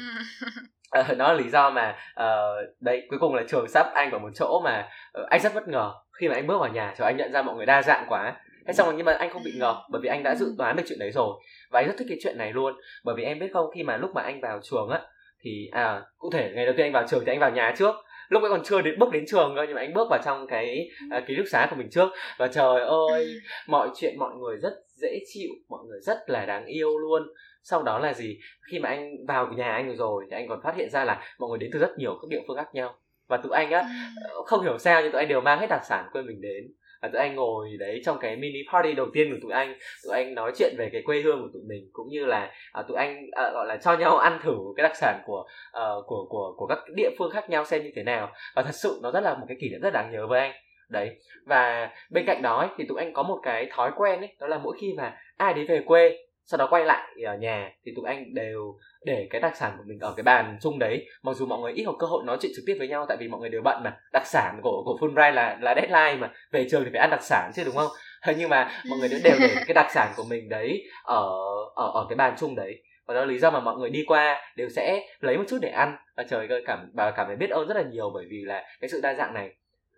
uh, 1.01 1.07
đó 1.19 1.33
là 1.33 1.35
lý 1.35 1.49
do 1.51 1.71
mà 1.71 1.97
uh, 2.21 2.81
đấy 2.81 3.07
cuối 3.11 3.19
cùng 3.19 3.35
là 3.35 3.43
trường 3.49 3.69
sắp 3.69 3.87
anh 3.95 4.11
vào 4.11 4.21
một 4.21 4.31
chỗ 4.35 4.61
mà 4.65 4.89
uh, 5.21 5.29
anh 5.29 5.41
rất 5.41 5.55
bất 5.55 5.69
ngờ 5.69 5.93
khi 6.21 6.29
mà 6.29 6.35
anh 6.35 6.47
bước 6.47 6.59
vào 6.61 6.69
nhà 6.69 6.95
cho 6.99 7.05
anh 7.05 7.17
nhận 7.17 7.33
ra 7.33 7.43
mọi 7.43 7.57
người 7.57 7.67
đa 7.67 7.83
dạng 7.83 8.07
quá 8.09 8.37
thế 8.69 8.75
xong 8.75 8.87
rồi 8.87 8.95
nhưng 8.97 9.07
mà 9.07 9.13
anh 9.13 9.31
không 9.31 9.43
bị 9.45 9.53
ngờ 9.57 9.77
bởi 9.91 10.01
vì 10.03 10.09
anh 10.09 10.23
đã 10.23 10.35
dự 10.35 10.55
đoán 10.59 10.77
được 10.77 10.83
chuyện 10.87 10.99
đấy 10.99 11.11
rồi. 11.11 11.35
Và 11.71 11.81
anh 11.81 11.87
rất 11.87 11.95
thích 11.99 12.07
cái 12.09 12.19
chuyện 12.23 12.39
này 12.39 12.53
luôn. 12.53 12.75
Bởi 13.05 13.15
vì 13.19 13.25
em 13.25 13.39
biết 13.39 13.49
không 13.53 13.71
khi 13.75 13.83
mà 13.83 13.97
lúc 13.97 14.11
mà 14.15 14.23
anh 14.23 14.41
vào 14.41 14.61
trường 14.63 14.89
á 14.89 15.01
thì 15.43 15.69
à 15.73 16.03
cụ 16.19 16.31
thể 16.33 16.51
ngày 16.55 16.67
đầu 16.67 16.75
tiên 16.77 16.87
anh 16.87 16.93
vào 16.93 17.07
trường 17.09 17.25
thì 17.27 17.33
anh 17.33 17.39
vào 17.39 17.51
nhà 17.51 17.75
trước. 17.79 17.95
Lúc 18.29 18.43
ấy 18.43 18.51
còn 18.51 18.65
chưa 18.65 18.81
đến 18.81 18.99
bước 18.99 19.13
đến 19.13 19.25
trường 19.29 19.53
cơ 19.57 19.65
nhưng 19.67 19.75
mà 19.75 19.81
anh 19.81 19.95
bước 19.95 20.09
vào 20.11 20.21
trong 20.25 20.47
cái 20.47 20.89
uh, 21.19 21.27
ký 21.27 21.37
túc 21.37 21.47
xá 21.51 21.67
của 21.71 21.77
mình 21.77 21.91
trước. 21.91 22.09
Và 22.39 22.49
trời 22.49 22.81
ơi 22.81 23.25
ừ. 23.25 23.39
mọi 23.69 23.89
chuyện 23.97 24.19
mọi 24.19 24.35
người 24.37 24.57
rất 24.57 24.73
dễ 24.95 25.19
chịu 25.35 25.51
mọi 25.69 25.81
người 25.89 26.01
rất 26.01 26.19
là 26.27 26.47
đáng 26.47 26.67
yêu 26.67 26.99
luôn. 26.99 27.23
Sau 27.63 27.83
đó 27.83 27.99
là 27.99 28.15
gì? 28.15 28.39
Khi 28.71 28.79
mà 28.79 28.89
anh 28.89 29.27
vào 29.29 29.53
nhà 29.57 29.73
anh 29.73 29.97
rồi 29.97 30.25
thì 30.31 30.37
anh 30.37 30.49
còn 30.49 30.61
phát 30.63 30.77
hiện 30.77 30.91
ra 30.91 31.05
là 31.05 31.23
mọi 31.39 31.51
người 31.51 31.59
đến 31.59 31.71
từ 31.73 31.79
rất 31.79 31.99
nhiều 31.99 32.19
các 32.23 32.29
địa 32.29 32.41
phương 32.49 32.57
khác 32.57 32.69
nhau. 32.73 32.95
Và 33.29 33.37
tụi 33.37 33.53
anh 33.53 33.71
á 33.71 33.85
ừ. 34.25 34.43
không 34.47 34.63
hiểu 34.63 34.79
sao 34.79 35.03
nhưng 35.03 35.13
tụi 35.13 35.21
anh 35.21 35.29
đều 35.29 35.41
mang 35.41 35.61
hết 35.61 35.67
đặc 35.71 35.81
sản 35.89 36.09
quê 36.13 36.23
mình 36.23 36.41
đến 36.41 36.65
và 37.03 37.09
tụi 37.09 37.21
anh 37.21 37.35
ngồi 37.35 37.69
đấy 37.79 38.01
trong 38.05 38.19
cái 38.21 38.37
mini 38.37 38.59
party 38.73 38.93
đầu 38.93 39.07
tiên 39.13 39.31
của 39.31 39.39
tụi 39.43 39.53
anh. 39.53 39.79
Tụi 40.05 40.15
anh 40.15 40.35
nói 40.35 40.53
chuyện 40.59 40.75
về 40.79 40.91
cái 40.93 41.03
quê 41.03 41.21
hương 41.21 41.43
của 41.43 41.49
tụi 41.53 41.63
mình 41.69 41.91
cũng 41.93 42.09
như 42.11 42.27
là 42.27 42.53
uh, 42.81 42.89
tụi 42.89 42.97
anh 42.97 43.17
uh, 43.27 43.55
gọi 43.55 43.67
là 43.67 43.77
cho 43.77 43.97
nhau 43.97 44.17
ăn 44.19 44.39
thử 44.43 44.57
cái 44.77 44.83
đặc 44.83 44.97
sản 44.97 45.23
của 45.27 45.47
uh, 45.71 46.07
của 46.07 46.27
của 46.29 46.55
của 46.57 46.67
các 46.67 46.79
địa 46.95 47.11
phương 47.19 47.31
khác 47.31 47.51
nhau 47.51 47.65
xem 47.65 47.83
như 47.83 47.91
thế 47.97 48.03
nào. 48.03 48.33
Và 48.57 48.63
thật 48.63 48.75
sự 48.75 49.01
nó 49.03 49.11
rất 49.11 49.21
là 49.21 49.35
một 49.35 49.45
cái 49.49 49.57
kỷ 49.61 49.69
niệm 49.71 49.81
rất 49.81 49.93
đáng 49.93 50.11
nhớ 50.13 50.27
với 50.27 50.41
anh. 50.41 50.53
Đấy. 50.89 51.11
Và 51.47 51.91
bên 52.11 52.25
cạnh 52.27 52.43
đó 52.43 52.59
ấy, 52.59 52.69
thì 52.79 52.85
tụi 52.89 52.99
anh 52.99 53.13
có 53.13 53.23
một 53.23 53.39
cái 53.43 53.71
thói 53.73 53.91
quen 53.97 54.21
ấy 54.21 54.37
đó 54.41 54.47
là 54.47 54.59
mỗi 54.59 54.77
khi 54.81 54.93
mà 54.97 55.17
ai 55.37 55.55
đấy 55.55 55.65
về 55.69 55.83
quê 55.87 56.17
sau 56.51 56.59
đó 56.59 56.67
quay 56.71 56.85
lại 56.85 57.09
ở 57.27 57.37
nhà, 57.37 57.71
thì 57.85 57.93
tụi 57.97 58.05
anh 58.07 58.35
đều 58.35 58.79
để 59.05 59.27
cái 59.31 59.41
đặc 59.41 59.57
sản 59.57 59.75
của 59.79 59.85
mình 59.87 59.99
ở 60.01 60.15
cái 60.17 60.23
bàn 60.25 60.59
chung 60.61 60.79
đấy. 60.79 61.07
Mặc 61.23 61.37
dù 61.37 61.47
mọi 61.47 61.61
người 61.61 61.73
ít 61.73 61.85
có 61.87 61.93
cơ 61.99 62.07
hội 62.07 62.25
nói 62.25 62.39
chuyện 62.41 62.53
trực 62.57 62.65
tiếp 62.67 62.77
với 62.79 62.89
nhau, 62.89 63.07
tại 63.09 63.17
vì 63.21 63.29
mọi 63.29 63.41
người 63.41 63.51
đều 63.51 63.63
bận 63.63 63.83
mà. 63.85 63.97
Đặc 64.13 64.27
sản 64.27 64.61
của 64.63 64.83
của 64.85 64.99
Fulbright 65.01 65.33
là 65.33 65.59
là 65.61 65.75
deadline 65.75 66.17
mà. 66.17 66.33
Về 66.53 66.67
trường 66.71 66.85
thì 66.85 66.91
phải 66.93 67.01
ăn 67.01 67.11
đặc 67.11 67.23
sản 67.23 67.51
chứ, 67.55 67.63
đúng 67.65 67.75
không? 67.75 67.91
Nhưng 68.39 68.51
mà 68.51 68.71
mọi 68.91 68.99
người 68.99 69.09
đều 69.25 69.37
để 69.41 69.55
cái 69.67 69.75
đặc 69.75 69.87
sản 69.91 70.13
của 70.17 70.25
mình 70.31 70.49
đấy 70.49 70.85
ở 71.05 71.29
ở 71.75 71.91
ở 71.95 72.07
cái 72.09 72.17
bàn 72.17 72.35
chung 72.39 72.57
đấy. 72.57 72.83
Và 73.07 73.15
đó 73.15 73.21
là 73.21 73.27
lý 73.27 73.39
do 73.39 73.51
mà 73.51 73.61
mọi 73.61 73.77
người 73.77 73.91
đi 73.91 74.05
qua 74.07 74.53
đều 74.57 74.69
sẽ 74.69 75.07
lấy 75.21 75.37
một 75.37 75.45
chút 75.49 75.59
để 75.63 75.69
ăn. 75.69 75.97
Và 76.17 76.25
trời 76.31 76.47
ơi, 76.49 76.63
cảm 76.67 76.91
và 76.95 77.11
cảm 77.11 77.27
thấy 77.27 77.37
biết 77.37 77.51
ơn 77.51 77.69
rất 77.69 77.77
là 77.77 77.83
nhiều 77.83 78.11
bởi 78.15 78.25
vì 78.31 78.45
là 78.45 78.65
cái 78.81 78.89
sự 78.89 79.01
đa 79.03 79.15
dạng 79.15 79.35
này. 79.35 79.51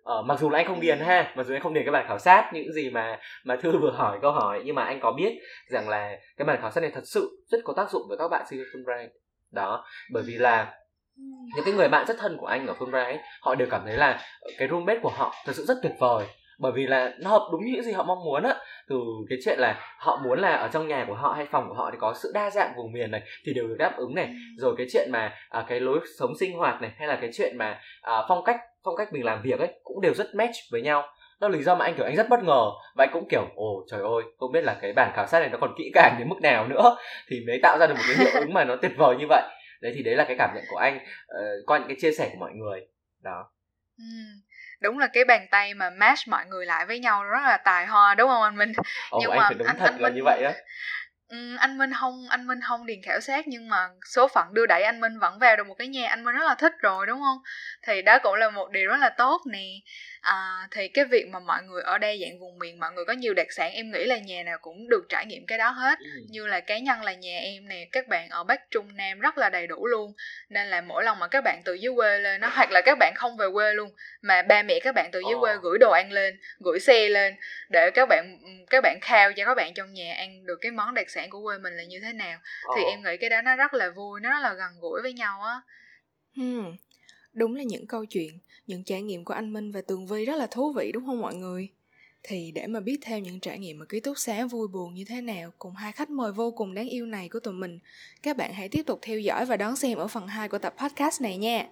Ờ, 0.03 0.21
mặc 0.21 0.39
dù 0.39 0.49
là 0.49 0.59
anh 0.59 0.67
không 0.67 0.79
điền 0.79 0.99
ha 0.99 1.33
mặc 1.35 1.45
dù 1.45 1.55
anh 1.55 1.61
không 1.61 1.73
điền 1.73 1.83
cái 1.85 1.91
bản 1.91 2.05
khảo 2.07 2.19
sát 2.19 2.49
những 2.53 2.73
gì 2.73 2.89
mà 2.89 3.19
mà 3.43 3.55
thư 3.55 3.77
vừa 3.77 3.91
hỏi 3.91 4.19
câu 4.21 4.31
hỏi 4.31 4.61
nhưng 4.65 4.75
mà 4.75 4.83
anh 4.83 4.99
có 4.99 5.11
biết 5.11 5.39
rằng 5.67 5.89
là 5.89 6.17
cái 6.37 6.45
bản 6.45 6.61
khảo 6.61 6.71
sát 6.71 6.81
này 6.81 6.91
thật 6.93 7.03
sự 7.05 7.43
rất 7.47 7.57
có 7.63 7.73
tác 7.77 7.91
dụng 7.91 8.01
với 8.09 8.17
các 8.17 8.27
bạn 8.27 8.45
sinh 8.49 8.59
viên 8.59 8.67
Fulbright 8.67 9.07
đó 9.51 9.85
bởi 10.11 10.23
vì 10.23 10.33
là 10.33 10.73
những 11.55 11.65
cái 11.65 11.73
người 11.73 11.89
bạn 11.89 12.05
rất 12.07 12.17
thân 12.19 12.37
của 12.37 12.45
anh 12.45 12.67
ở 12.67 12.73
Fulbright 12.79 13.17
họ 13.41 13.55
đều 13.55 13.67
cảm 13.71 13.81
thấy 13.85 13.97
là 13.97 14.21
cái 14.57 14.67
roommate 14.67 14.99
của 14.99 15.09
họ 15.09 15.35
thật 15.45 15.53
sự 15.55 15.65
rất 15.65 15.77
tuyệt 15.83 15.93
vời 15.99 16.25
bởi 16.59 16.71
vì 16.75 16.87
là 16.87 17.13
nó 17.19 17.29
hợp 17.29 17.49
đúng 17.51 17.65
những 17.65 17.83
gì 17.83 17.91
họ 17.91 18.03
mong 18.03 18.23
muốn 18.23 18.43
á. 18.43 18.55
Từ 18.89 18.97
cái 19.29 19.39
chuyện 19.45 19.59
là 19.59 19.79
họ 19.99 20.21
muốn 20.23 20.39
là 20.39 20.55
ở 20.55 20.67
trong 20.67 20.87
nhà 20.87 21.05
của 21.07 21.13
họ 21.13 21.33
hay 21.33 21.45
phòng 21.51 21.65
của 21.67 21.73
họ 21.73 21.89
thì 21.91 21.97
có 22.01 22.13
sự 22.23 22.31
đa 22.33 22.49
dạng 22.49 22.73
vùng 22.77 22.91
miền 22.91 23.11
này 23.11 23.21
thì 23.45 23.53
đều 23.53 23.67
được 23.67 23.75
đáp 23.79 23.93
ứng 23.97 24.15
này. 24.15 24.33
Rồi 24.57 24.75
cái 24.77 24.87
chuyện 24.93 25.09
mà 25.11 25.33
à, 25.49 25.65
cái 25.67 25.79
lối 25.79 25.99
sống 26.19 26.37
sinh 26.39 26.57
hoạt 26.57 26.81
này 26.81 26.91
hay 26.97 27.07
là 27.07 27.17
cái 27.21 27.29
chuyện 27.33 27.57
mà 27.57 27.79
à, 28.01 28.13
phong 28.27 28.43
cách 28.43 28.57
phong 28.83 28.95
cách 28.95 29.13
mình 29.13 29.25
làm 29.25 29.41
việc 29.41 29.59
ấy 29.59 29.79
cũng 29.83 30.01
đều 30.01 30.13
rất 30.13 30.35
match 30.35 30.55
với 30.71 30.81
nhau. 30.81 31.03
Đó 31.39 31.47
là 31.47 31.57
lý 31.57 31.63
do 31.63 31.75
mà 31.75 31.85
anh 31.85 31.95
kiểu 31.95 32.05
anh 32.05 32.15
rất 32.15 32.29
bất 32.29 32.43
ngờ. 32.43 32.65
Và 32.95 33.05
anh 33.05 33.09
cũng 33.13 33.27
kiểu 33.29 33.47
ồ 33.55 33.85
trời 33.91 33.99
ơi 33.99 34.23
không 34.37 34.51
biết 34.51 34.63
là 34.63 34.77
cái 34.81 34.93
bản 34.93 35.11
khảo 35.15 35.27
sát 35.27 35.39
này 35.39 35.49
nó 35.49 35.57
còn 35.61 35.73
kỹ 35.77 35.91
càng 35.93 36.15
đến 36.19 36.29
mức 36.29 36.41
nào 36.41 36.67
nữa. 36.67 36.97
Thì 37.29 37.37
mới 37.47 37.59
tạo 37.63 37.77
ra 37.79 37.87
được 37.87 37.93
một 37.93 38.03
cái 38.07 38.17
hiệu 38.17 38.41
ứng 38.41 38.53
mà 38.53 38.63
nó 38.63 38.75
tuyệt 38.75 38.91
vời 38.97 39.15
như 39.19 39.25
vậy. 39.29 39.43
Đấy 39.81 39.93
thì 39.95 40.03
đấy 40.03 40.15
là 40.15 40.23
cái 40.23 40.35
cảm 40.39 40.49
nhận 40.55 40.63
của 40.71 40.77
anh 40.77 40.97
uh, 40.97 41.65
qua 41.65 41.77
những 41.77 41.87
cái 41.87 41.97
chia 41.99 42.11
sẻ 42.11 42.29
của 42.31 42.39
mọi 42.39 42.51
người. 42.53 42.87
Đó. 43.23 43.51
Ừ 43.97 44.03
đúng 44.81 44.99
là 44.99 45.07
cái 45.07 45.25
bàn 45.25 45.47
tay 45.51 45.73
mà 45.73 45.89
match 45.89 46.27
mọi 46.27 46.45
người 46.45 46.65
lại 46.65 46.85
với 46.85 46.99
nhau 46.99 47.23
rất 47.23 47.41
là 47.43 47.57
tài 47.57 47.85
hoa 47.85 48.15
đúng 48.15 48.29
không 48.29 48.41
anh 48.43 48.55
Minh? 48.55 48.73
Ồ, 49.09 49.19
nhưng 49.21 49.31
anh 49.31 49.39
mà 49.39 49.45
phải 49.47 49.55
đúng 49.57 49.67
anh, 49.67 49.77
thật 49.79 49.85
anh 49.85 50.01
là 50.01 50.09
Minh... 50.09 50.15
như 50.15 50.23
vậy 50.23 50.43
á 50.43 50.53
Ừ, 51.31 51.55
anh 51.59 51.77
Minh 51.77 51.91
không 51.99 52.27
anh 52.29 52.47
Minh 52.47 52.59
không 52.67 52.85
điền 52.85 53.01
khảo 53.01 53.19
sát 53.19 53.47
nhưng 53.47 53.69
mà 53.69 53.89
số 54.05 54.27
phận 54.27 54.53
đưa 54.53 54.65
đẩy 54.65 54.83
anh 54.83 54.99
Minh 54.99 55.19
vẫn 55.19 55.39
vào 55.39 55.55
được 55.55 55.67
một 55.67 55.73
cái 55.73 55.87
nhà 55.87 56.09
anh 56.09 56.23
Minh 56.23 56.35
rất 56.35 56.45
là 56.45 56.55
thích 56.55 56.73
rồi 56.79 57.05
đúng 57.05 57.19
không 57.19 57.37
thì 57.87 58.01
đó 58.01 58.19
cũng 58.23 58.33
là 58.33 58.49
một 58.49 58.71
điều 58.71 58.89
rất 58.89 58.97
là 58.99 59.09
tốt 59.09 59.41
nè 59.51 59.65
à, 60.21 60.67
thì 60.71 60.87
cái 60.87 61.05
việc 61.05 61.27
mà 61.27 61.39
mọi 61.39 61.63
người 61.63 61.81
ở 61.83 61.97
đây 61.97 62.19
dạng 62.21 62.39
vùng 62.39 62.59
miền 62.59 62.79
mọi 62.79 62.91
người 62.91 63.05
có 63.05 63.13
nhiều 63.13 63.33
đặc 63.33 63.47
sản 63.49 63.71
em 63.73 63.91
nghĩ 63.91 64.05
là 64.05 64.17
nhà 64.17 64.43
nào 64.43 64.57
cũng 64.61 64.89
được 64.89 65.05
trải 65.09 65.25
nghiệm 65.25 65.45
cái 65.45 65.57
đó 65.57 65.69
hết 65.69 65.99
ừ. 65.99 66.09
như 66.29 66.47
là 66.47 66.59
cá 66.59 66.79
nhân 66.79 67.01
là 67.01 67.13
nhà 67.13 67.39
em 67.39 67.67
nè 67.67 67.87
các 67.91 68.07
bạn 68.07 68.29
ở 68.29 68.43
bắc 68.43 68.71
trung 68.71 68.95
nam 68.95 69.19
rất 69.19 69.37
là 69.37 69.49
đầy 69.49 69.67
đủ 69.67 69.87
luôn 69.87 70.13
nên 70.49 70.67
là 70.67 70.81
mỗi 70.81 71.03
lần 71.03 71.19
mà 71.19 71.27
các 71.27 71.43
bạn 71.43 71.61
từ 71.65 71.73
dưới 71.73 71.93
quê 71.95 72.19
lên 72.19 72.41
nó 72.41 72.49
hoặc 72.53 72.71
là 72.71 72.81
các 72.85 72.97
bạn 72.99 73.13
không 73.15 73.37
về 73.37 73.47
quê 73.53 73.73
luôn 73.73 73.91
mà 74.21 74.41
ba 74.41 74.63
mẹ 74.63 74.79
các 74.79 74.95
bạn 74.95 75.09
từ 75.11 75.21
dưới 75.29 75.39
quê 75.39 75.51
ờ. 75.51 75.59
gửi 75.61 75.77
đồ 75.79 75.91
ăn 75.91 76.11
lên 76.11 76.39
gửi 76.59 76.79
xe 76.79 77.09
lên 77.09 77.35
để 77.69 77.91
các 77.91 78.09
bạn 78.09 78.37
các 78.69 78.83
bạn 78.83 78.99
khao 79.01 79.33
cho 79.33 79.45
các 79.45 79.55
bạn 79.55 79.73
trong 79.73 79.93
nhà 79.93 80.13
ăn 80.17 80.45
được 80.45 80.57
cái 80.61 80.71
món 80.71 80.93
đặc 80.93 81.09
sản 81.09 81.20
của 81.29 81.41
quê 81.43 81.57
mình 81.57 81.73
là 81.73 81.83
như 81.83 81.99
thế 81.99 82.13
nào 82.13 82.39
thì 82.75 82.83
ờ. 82.83 82.89
em 82.89 83.03
nghĩ 83.03 83.17
cái 83.21 83.29
đó 83.29 83.41
nó 83.41 83.55
rất 83.55 83.73
là 83.73 83.89
vui 83.89 84.19
nó 84.21 84.29
rất 84.29 84.39
là 84.41 84.53
gần 84.53 84.71
gũi 84.81 85.01
với 85.01 85.13
nhau 85.13 85.41
á 85.41 85.61
hmm. 86.35 86.75
đúng 87.33 87.55
là 87.55 87.63
những 87.63 87.87
câu 87.87 88.05
chuyện 88.05 88.39
những 88.71 88.83
trải 88.83 89.01
nghiệm 89.01 89.25
của 89.25 89.33
anh 89.33 89.53
Minh 89.53 89.71
và 89.71 89.81
Tường 89.81 90.07
Vi 90.07 90.25
rất 90.25 90.35
là 90.35 90.47
thú 90.47 90.73
vị 90.73 90.91
đúng 90.93 91.05
không 91.05 91.21
mọi 91.21 91.35
người? 91.35 91.69
Thì 92.23 92.51
để 92.51 92.67
mà 92.67 92.79
biết 92.79 92.97
thêm 93.01 93.23
những 93.23 93.39
trải 93.39 93.59
nghiệm 93.59 93.79
ở 93.79 93.85
ký 93.85 93.99
túc 93.99 94.17
xá 94.17 94.45
vui 94.45 94.67
buồn 94.67 94.93
như 94.93 95.05
thế 95.07 95.21
nào 95.21 95.53
cùng 95.59 95.75
hai 95.75 95.91
khách 95.91 96.09
mời 96.09 96.31
vô 96.31 96.51
cùng 96.51 96.73
đáng 96.73 96.89
yêu 96.89 97.05
này 97.05 97.29
của 97.29 97.39
tụi 97.39 97.53
mình, 97.53 97.79
các 98.23 98.37
bạn 98.37 98.53
hãy 98.53 98.69
tiếp 98.69 98.83
tục 98.83 98.99
theo 99.01 99.19
dõi 99.19 99.45
và 99.45 99.57
đón 99.57 99.75
xem 99.75 99.97
ở 99.97 100.07
phần 100.07 100.27
2 100.27 100.49
của 100.49 100.57
tập 100.57 100.73
podcast 100.77 101.21
này 101.21 101.37
nha. 101.37 101.67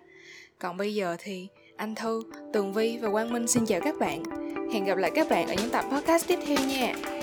Còn 0.60 0.78
bây 0.78 0.96
giờ 0.96 1.16
thì 1.20 1.48
anh 1.78 1.96
Thư, 1.96 2.22
Tường 2.54 2.74
Vi 2.74 2.98
và 2.98 3.12
Quang 3.12 3.34
Minh 3.34 3.48
xin 3.48 3.66
chào 3.66 3.82
các 3.82 3.96
bạn. 4.00 4.24
Hẹn 4.74 4.86
gặp 4.86 4.98
lại 4.98 5.12
các 5.16 5.30
bạn 5.30 5.48
ở 5.48 5.54
những 5.54 5.70
tập 5.70 5.86
podcast 5.92 6.28
tiếp 6.28 6.40
theo 6.46 6.58
nha. 6.68 7.19